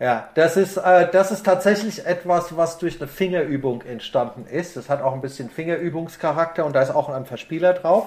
[0.03, 4.77] Ja, das ist, äh, das ist tatsächlich etwas, was durch eine Fingerübung entstanden ist.
[4.77, 8.07] Das hat auch ein bisschen Fingerübungscharakter und da ist auch ein Verspieler drauf.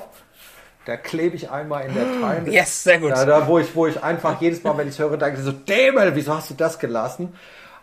[0.85, 2.49] Da klebe ich einmal in der Time.
[2.51, 3.11] Yes, sehr gut.
[3.11, 5.53] Ja, da, wo ich, wo ich einfach jedes Mal, wenn ich es höre, denke so,
[5.53, 7.33] Dämel, wieso hast du das gelassen?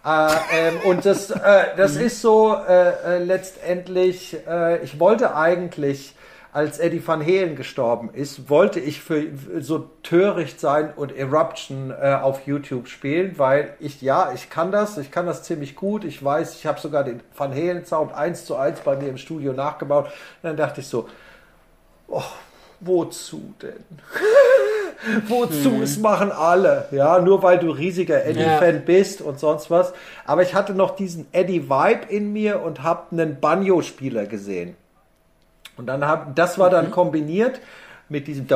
[0.04, 6.14] Äh, ähm, und das, äh, das ist so äh, äh, letztendlich, äh, ich wollte eigentlich,
[6.52, 9.24] als Eddie Van Halen gestorben ist, wollte ich für
[9.60, 14.98] so töricht sein und Eruption äh, auf YouTube spielen, weil ich, ja, ich kann das,
[14.98, 18.44] ich kann das ziemlich gut, ich weiß, ich habe sogar den Van Halen Sound eins
[18.44, 20.06] zu eins bei mir im Studio nachgebaut.
[20.06, 21.08] Und dann dachte ich so,
[22.08, 22.22] oh,
[22.80, 23.84] wozu denn?
[25.26, 25.80] Wozu?
[25.82, 29.92] Es machen alle, ja, nur weil du riesiger Eddie-Fan bist und sonst was.
[30.24, 34.76] Aber ich hatte noch diesen Eddie-Vibe in mir und habe einen Banjo-Spieler gesehen.
[35.76, 37.60] Und dann hab, das war dann kombiniert
[38.08, 38.46] mit diesem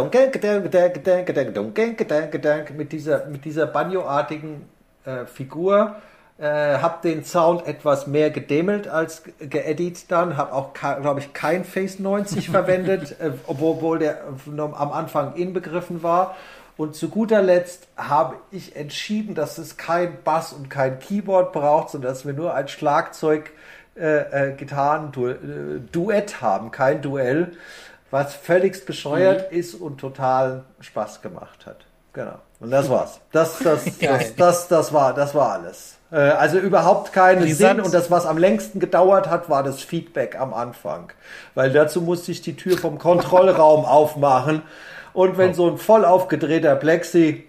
[2.76, 4.68] mit dieser, mit dieser Banjo-artigen
[5.04, 5.96] äh, Figur.
[6.38, 11.64] Äh, hab den Sound etwas mehr gedämmelt als geedit dann, hab auch, glaube ich, kein
[11.64, 14.24] Face 90 verwendet, äh, obwohl der
[14.56, 16.36] am Anfang inbegriffen war.
[16.76, 21.88] Und zu guter Letzt habe ich entschieden, dass es kein Bass und kein Keyboard braucht,
[21.88, 23.50] sondern dass wir nur ein Schlagzeug
[23.98, 27.52] äh, äh, Gitarren-Duett haben, kein Duell,
[28.10, 31.84] was völligst bescheuert ist und total Spaß gemacht hat.
[32.12, 32.38] Genau.
[32.60, 33.20] Und das war's.
[33.32, 34.32] Das, das, das, Geil.
[34.36, 35.96] das, das, war, das war alles.
[36.10, 37.52] Äh, also überhaupt keinen.
[37.52, 41.12] Sinn und das, was am längsten gedauert hat, war das Feedback am Anfang.
[41.54, 44.62] Weil dazu musste ich die Tür vom Kontrollraum aufmachen
[45.12, 47.44] und wenn so ein voll aufgedrehter Plexi,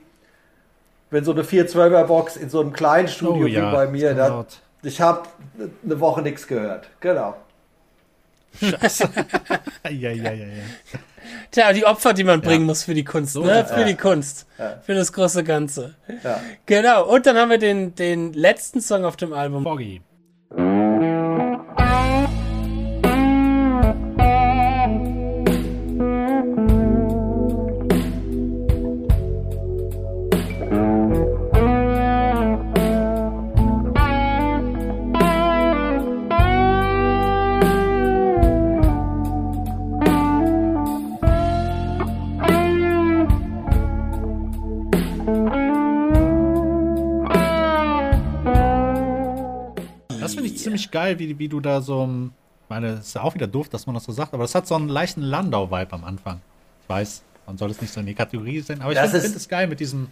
[1.09, 4.11] wenn so eine 412er Box in so einem kleinen Studio Oh ja, wie bei mir,
[4.11, 4.61] ist da, laut.
[4.83, 5.27] Ich habe
[5.83, 6.89] eine Woche nichts gehört.
[6.99, 7.35] Genau.
[9.89, 10.63] Ja, ja, ja, ja.
[11.51, 13.65] Tja, die Opfer, die man bringen muss für die Kunst, So ne?
[13.65, 14.47] Für die Kunst.
[14.83, 15.95] Für das große Ganze.
[16.23, 16.41] Ja.
[16.65, 17.05] Genau.
[17.05, 19.63] Und dann haben wir den, den letzten Song auf dem Album.
[19.63, 20.01] Foggy.
[50.27, 52.31] Das finde ich ziemlich geil, wie, wie du da so, ähm,
[52.63, 54.67] ich meine, ist ja auch wieder doof, dass man das so sagt, aber das hat
[54.67, 56.41] so einen leichten Landau-Vibe am Anfang.
[56.83, 59.17] Ich weiß, man soll es nicht so in die Kategorie sein, aber ich Das finde
[59.17, 60.09] ist- find es geil mit diesem,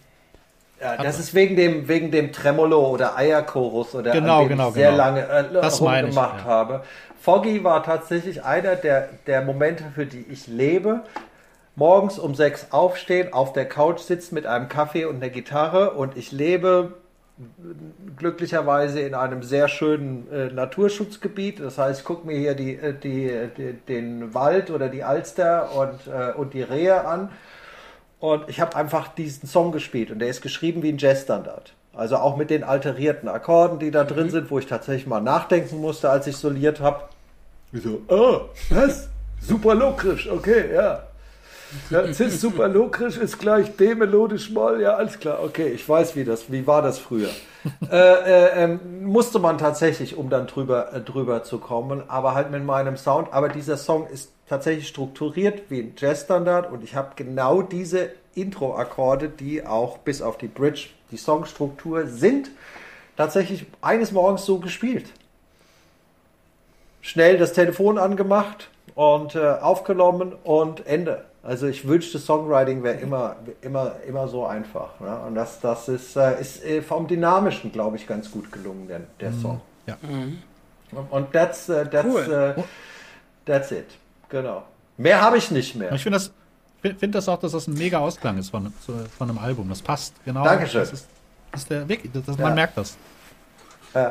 [0.80, 4.74] Ja, das ist wegen dem, wegen dem Tremolo oder Eierchorus oder Genau, an genau, ich
[4.74, 5.02] sehr genau.
[5.04, 6.44] lange äh, Das meine ich, rumgemacht ja.
[6.44, 6.82] habe.
[7.20, 11.02] Foggy war tatsächlich einer der, der Momente, für die ich lebe.
[11.76, 16.16] Morgens um sechs aufstehen, auf der Couch sitzen mit einem Kaffee und einer Gitarre und
[16.16, 16.94] ich lebe
[18.16, 21.60] glücklicherweise in einem sehr schönen äh, Naturschutzgebiet.
[21.60, 25.74] Das heißt, ich gucke mir hier die, äh, die, die, den Wald oder die Alster
[25.76, 27.30] und, äh, und die Rehe an.
[28.20, 31.74] Und ich habe einfach diesen Song gespielt und der ist geschrieben wie ein Jazzstandard.
[31.92, 35.80] Also auch mit den alterierten Akkorden, die da drin sind, wo ich tatsächlich mal nachdenken
[35.80, 37.04] musste, als ich soliert habe.
[37.72, 39.08] Ich so, oh, was?
[39.40, 41.05] Super lokrisch, okay, ja.
[41.90, 46.16] Ja Cis super lokrisch ist gleich B melodisch Moll, ja, alles klar, okay, ich weiß,
[46.16, 47.30] wie das, wie war das früher.
[47.90, 52.50] äh, äh, ähm, musste man tatsächlich, um dann drüber, äh, drüber zu kommen, aber halt
[52.50, 53.32] mit meinem Sound.
[53.32, 59.28] Aber dieser Song ist tatsächlich strukturiert wie ein Jazzstandard und ich habe genau diese Intro-Akkorde,
[59.28, 62.50] die auch bis auf die Bridge, die Songstruktur sind,
[63.16, 65.06] tatsächlich eines Morgens so gespielt.
[67.00, 71.24] Schnell das Telefon angemacht und äh, aufgenommen und Ende.
[71.46, 74.98] Also ich wünschte, Songwriting wäre immer, immer, immer so einfach.
[75.00, 75.16] Ne?
[75.26, 79.00] Und das, das ist, äh, ist äh, vom Dynamischen, glaube ich, ganz gut gelungen, der,
[79.20, 79.60] der Song.
[79.86, 79.96] ja.
[81.10, 82.54] Und that's, äh, that's, Cool.
[82.56, 82.62] äh,
[83.44, 83.86] that's it.
[84.28, 84.64] Genau.
[84.96, 85.92] Mehr habe ich nicht mehr.
[85.92, 86.32] Ich finde das,
[86.82, 89.68] find find das auch, dass das ein mega Ausklang ist von, zu- von einem Album.
[89.68, 90.42] Das passt, genau.
[90.44, 90.80] Dankeschön.
[90.80, 91.08] Das ist,
[91.52, 92.44] das ist der Weg, das, das, Ja.
[92.44, 92.96] man merkt das.
[93.94, 94.10] Äh,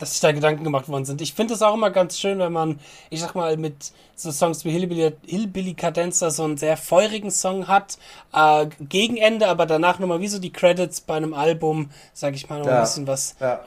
[0.00, 1.20] dass sich da Gedanken gemacht worden sind.
[1.20, 2.80] Ich finde es auch immer ganz schön, wenn man,
[3.10, 7.68] ich sag mal, mit so Songs wie Hillbilly, Hillbilly Cadenza so einen sehr feurigen Song
[7.68, 7.98] hat,
[8.34, 12.48] äh, gegen Ende, aber danach nochmal wie so die Credits bei einem Album, sag ich
[12.50, 12.80] mal, noch ein Ja.
[12.80, 13.60] bisschen was ja.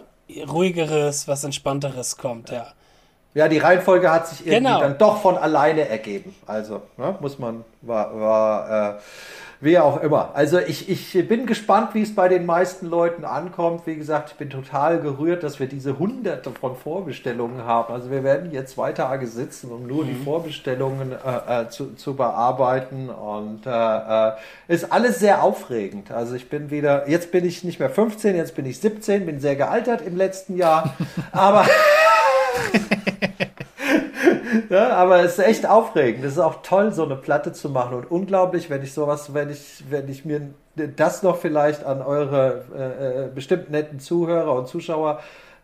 [0.48, 2.68] ruhigeres, was entspannteres kommt, ja.
[3.36, 4.80] Ja, die Reihenfolge hat sich irgendwie Genau.
[4.80, 6.36] dann doch von alleine ergeben.
[6.46, 9.00] Also, ne, muss man, war, war äh,
[9.64, 10.32] wie auch immer.
[10.34, 13.88] Also ich, ich bin gespannt, wie es bei den meisten Leuten ankommt.
[13.88, 17.94] Wie gesagt, ich bin total gerührt, dass wir diese hunderte von Vorbestellungen haben.
[17.94, 22.16] Also wir werden hier zwei Tage sitzen, um nur die Vorbestellungen äh, äh, zu, zu
[22.16, 23.10] bearbeiten.
[23.10, 24.32] Und äh, äh,
[24.68, 26.12] ist alles sehr aufregend.
[26.12, 29.40] Also ich bin wieder, jetzt bin ich nicht mehr 15, jetzt bin ich 17, bin
[29.40, 30.94] sehr gealtert im letzten Jahr.
[31.32, 31.66] Aber
[34.74, 36.26] ja, aber es ist echt aufregend.
[36.26, 39.52] Es ist auch toll, so eine Platte zu machen und unglaublich, wenn ich sowas, wenn
[39.52, 44.68] ich, wenn ich mir das noch vielleicht an eure äh, äh, bestimmt netten Zuhörer und
[44.68, 45.20] Zuschauer,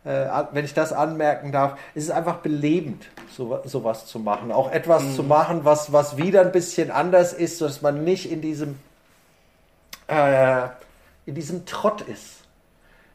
[0.06, 4.52] äh, wenn ich das anmerken darf, ist es einfach belebend, so, sowas zu machen.
[4.52, 8.42] Auch etwas zu machen, was, was wieder ein bisschen anders ist, dass man nicht in
[8.42, 8.78] diesem,
[10.08, 10.68] äh,
[11.26, 12.44] in diesem Trott ist.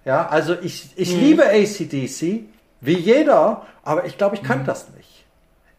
[0.04, 2.46] Ja, also ich, ich liebe ACDC,
[2.80, 4.93] wie jeder, aber ich glaube, ich kann das nicht.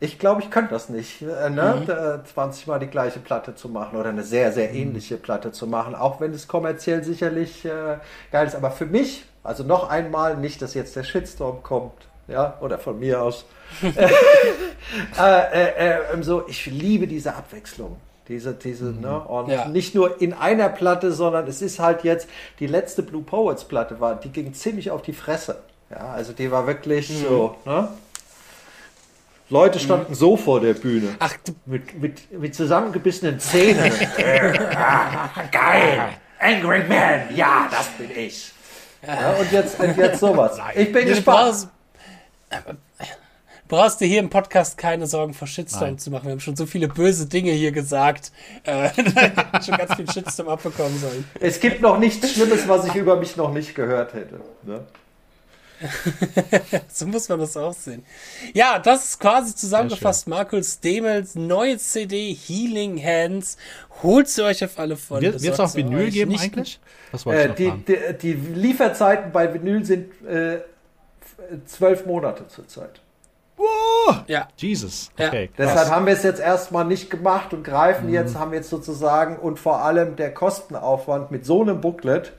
[0.06, 1.82] Ich glaube, ich könnte das nicht, äh, ne?
[1.88, 5.66] Da 20 Mal die gleiche Platte zu machen oder eine sehr, sehr ähnliche Platte zu
[5.68, 7.98] machen, auch wenn es kommerziell sicherlich äh,
[8.32, 8.56] geil ist.
[8.56, 13.00] Aber für mich, also noch einmal, nicht, dass jetzt der Shitstorm kommt, ja, oder von
[13.00, 13.46] mir aus.
[13.84, 14.06] äh,
[15.18, 17.98] äh, äh, so, ich liebe diese Abwechslung.
[18.28, 19.20] Diese, diese, ne?
[19.20, 19.68] Und Ja.
[19.68, 22.28] nicht nur in einer Platte, sondern es ist halt jetzt,
[22.60, 25.58] die letzte Blue Poets Platte war, die ging ziemlich auf die Fresse.
[25.92, 27.90] Ja, also die war wirklich so, ne?
[29.50, 31.16] Leute standen so vor der Bühne.
[31.20, 33.92] Ach, du, Mit, mit, mit zusammengebissenen Zähnen.
[35.52, 36.10] Geil!
[36.40, 37.36] Angry Man!
[37.36, 38.52] Ja, das bin ich.
[39.06, 40.58] Ja, und, jetzt, und jetzt sowas.
[40.76, 41.68] Ich bin du gespannt.
[43.68, 46.00] brauchst, dir hier im Podcast keine Sorgen vor Shitstorm Nein.
[46.00, 46.26] zu machen.
[46.26, 48.32] Wir haben schon so viele böse Dinge hier gesagt.
[48.64, 48.90] Äh,
[49.64, 51.24] schon ganz viel Shitstorm abbekommen sollen.
[51.40, 54.40] Es gibt noch nichts Schlimmes, was ich über mich noch nicht gehört hätte.
[54.64, 54.86] Ne?
[56.88, 58.06] So muss man das auch sehen.
[58.54, 63.58] Ja, das ist quasi zusammengefasst Markus Demels neue CD Healing Hands.
[64.04, 65.34] Holt sie euch auf alle Fälle.
[65.34, 66.80] Wird es auch Vinyl geben Nicht- eigentlich?
[67.14, 70.60] Ich Äh, noch die, die, die Lieferzeiten bei Vinyl sind äh,
[71.66, 73.02] zwölf Monate zurzeit.
[74.28, 75.12] Ja, Jesus.
[75.18, 75.28] Ja.
[75.28, 75.50] Okay.
[75.58, 75.92] Deshalb krass.
[75.92, 79.82] haben wir es jetzt erstmal nicht gemacht und greifen jetzt, haben jetzt sozusagen und vor
[79.82, 82.34] allem der Kostenaufwand mit so einem Booklet.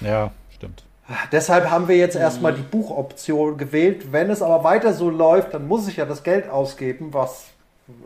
[0.00, 0.84] Ja, stimmt.
[1.32, 4.12] Deshalb haben wir jetzt erstmal die Buchoption gewählt.
[4.12, 7.46] Wenn es aber weiter so läuft, dann muss ich ja das Geld ausgeben, was,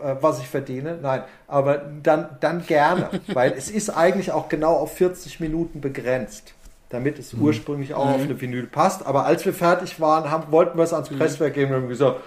[0.02, 0.98] äh, was ich verdiene.
[1.00, 6.54] Nein, aber dann, dann gerne, weil es ist eigentlich auch genau auf 40 Minuten begrenzt,
[6.88, 9.04] damit es ursprünglich auch auf eine Vinyl passt.
[9.04, 12.20] Aber als wir fertig waren, haben, wollten wir es ans Presswerk geben und haben gesagt,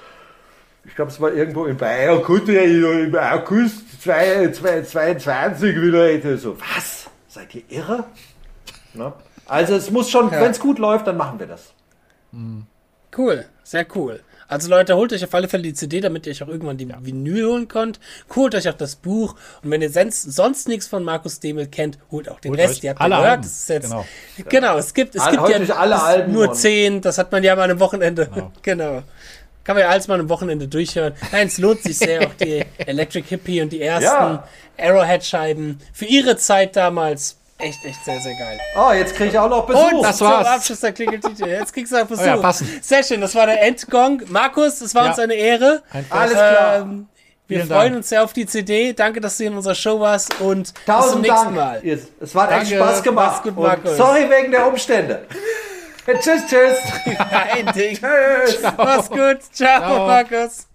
[0.85, 6.37] ich glaube, es war irgendwo in Bayern, konnte ja im August 2022 wieder.
[6.37, 7.09] So, was?
[7.27, 8.05] Seid ihr irre?
[8.93, 9.13] Ne?
[9.49, 10.41] Also es muss schon, Ja.
[10.41, 11.73] wenn es gut läuft, dann machen wir das.
[13.17, 14.21] Cool, sehr cool.
[14.47, 16.87] Also Leute, holt euch auf alle Fälle die CD, damit ihr euch auch irgendwann die
[17.01, 17.99] Vinyl holen könnt.
[18.35, 19.35] Holt euch auch das Buch.
[19.63, 22.83] Und wenn ihr sonst, sonst nichts von Markus Demel kennt, holt auch den Holt Rest.
[22.83, 23.43] Ihr habt alle ja gehört, Alben.
[23.43, 24.05] das ist jetzt, genau.
[24.49, 24.77] Genau.
[24.77, 27.55] es gibt, es Alle- gibt ja alle es- Alben nur zehn, das hat man ja
[27.55, 28.27] mal einem Wochenende.
[28.63, 29.03] Genau.
[29.63, 31.13] Kann man ja alles mal einem Wochenende durchhören.
[31.31, 34.47] Nein, es lohnt sich sehr, auch die Electric Hippie und die ersten Ja.
[34.79, 35.79] Arrowhead-Scheiben.
[35.93, 38.59] Für ihre Zeit damals echt, echt sehr, sehr geil.
[38.75, 39.91] Oh, jetzt kriege ich auch noch Besuch.
[39.93, 40.47] Und das zum war's.
[40.47, 41.47] Abschluss der Klingeltitel.
[41.47, 42.23] Jetzt kriegst du auch Besuch.
[42.23, 42.83] Oh ja, passend.
[42.83, 44.21] Sehr schön, das war der Endgong.
[44.27, 45.09] Markus, es war Ja.
[45.09, 45.83] uns eine Ehre.
[45.91, 46.05] Ein.
[46.09, 46.75] Alles klar.
[46.77, 47.07] Ähm,
[47.47, 47.95] wir Vielen freuen Dank.
[47.97, 48.93] uns sehr auf die CD.
[48.93, 51.55] Danke, dass du in unserer Show warst und bis zum Tausend nächsten Dank.
[51.55, 51.79] Mal.
[51.83, 52.71] Ihr- Es hat echt.
[52.71, 53.25] Spaß gemacht.
[53.31, 53.97] Mach's gut, Und Markus.
[53.97, 55.25] sorry wegen der Umstände.
[56.05, 56.77] tschüss, tschüss.
[57.31, 57.97] Ein Ding.
[57.97, 58.59] tschüss.
[58.77, 59.39] Mach's gut.
[59.51, 60.07] Ciao, Ciao.
[60.07, 60.68] Markus.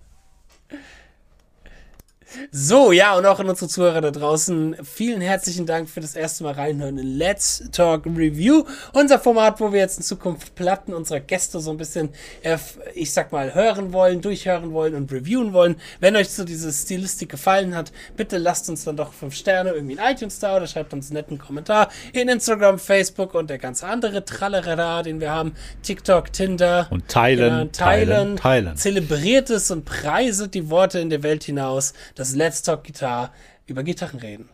[2.50, 6.44] So, ja, und auch an unsere Zuhörer da draußen, vielen herzlichen Dank für das erste
[6.44, 8.64] Mal reinhören in Let's Talk Review.
[8.92, 12.10] Unser Format, wo wir jetzt in Zukunft Platten unserer Gäste so ein bisschen,
[12.42, 12.58] äh,
[12.94, 15.76] ich sag mal, hören wollen, durchhören wollen und reviewen wollen.
[16.00, 19.94] Wenn euch so diese Stilistik gefallen hat, bitte lasst uns dann doch fünf Sterne irgendwie
[19.94, 23.86] in iTunes da oder schreibt uns einen netten Kommentar in Instagram, Facebook und der ganze
[23.86, 25.54] andere Trallerada, den wir haben.
[25.82, 26.88] TikTok, Tinder.
[26.90, 28.76] Und teilen, Genau, teilen, teilen, teilen.
[28.76, 31.92] Zelebriert es und preiset die Worte in der Welt hinaus,
[32.24, 33.32] dass Let's Talk Guitar
[33.66, 34.48] über Gitarren reden.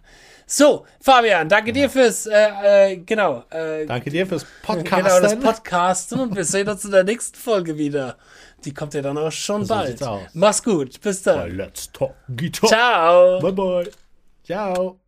[0.47, 5.41] So, Fabian, danke dir fürs, äh, äh, genau, äh, Danke dir fürs genau, das Podcasten.
[5.41, 8.17] Podcasten und wir sehen uns in der nächsten Folge wieder.
[8.65, 10.01] Die kommt ja dann auch schon So bald.
[10.35, 11.57] Mach's gut, bis dann.
[11.57, 12.69] Let's Talk Guitar.
[12.69, 13.39] Ciao.
[13.39, 13.91] Bye bye.
[14.43, 15.00] Ciao.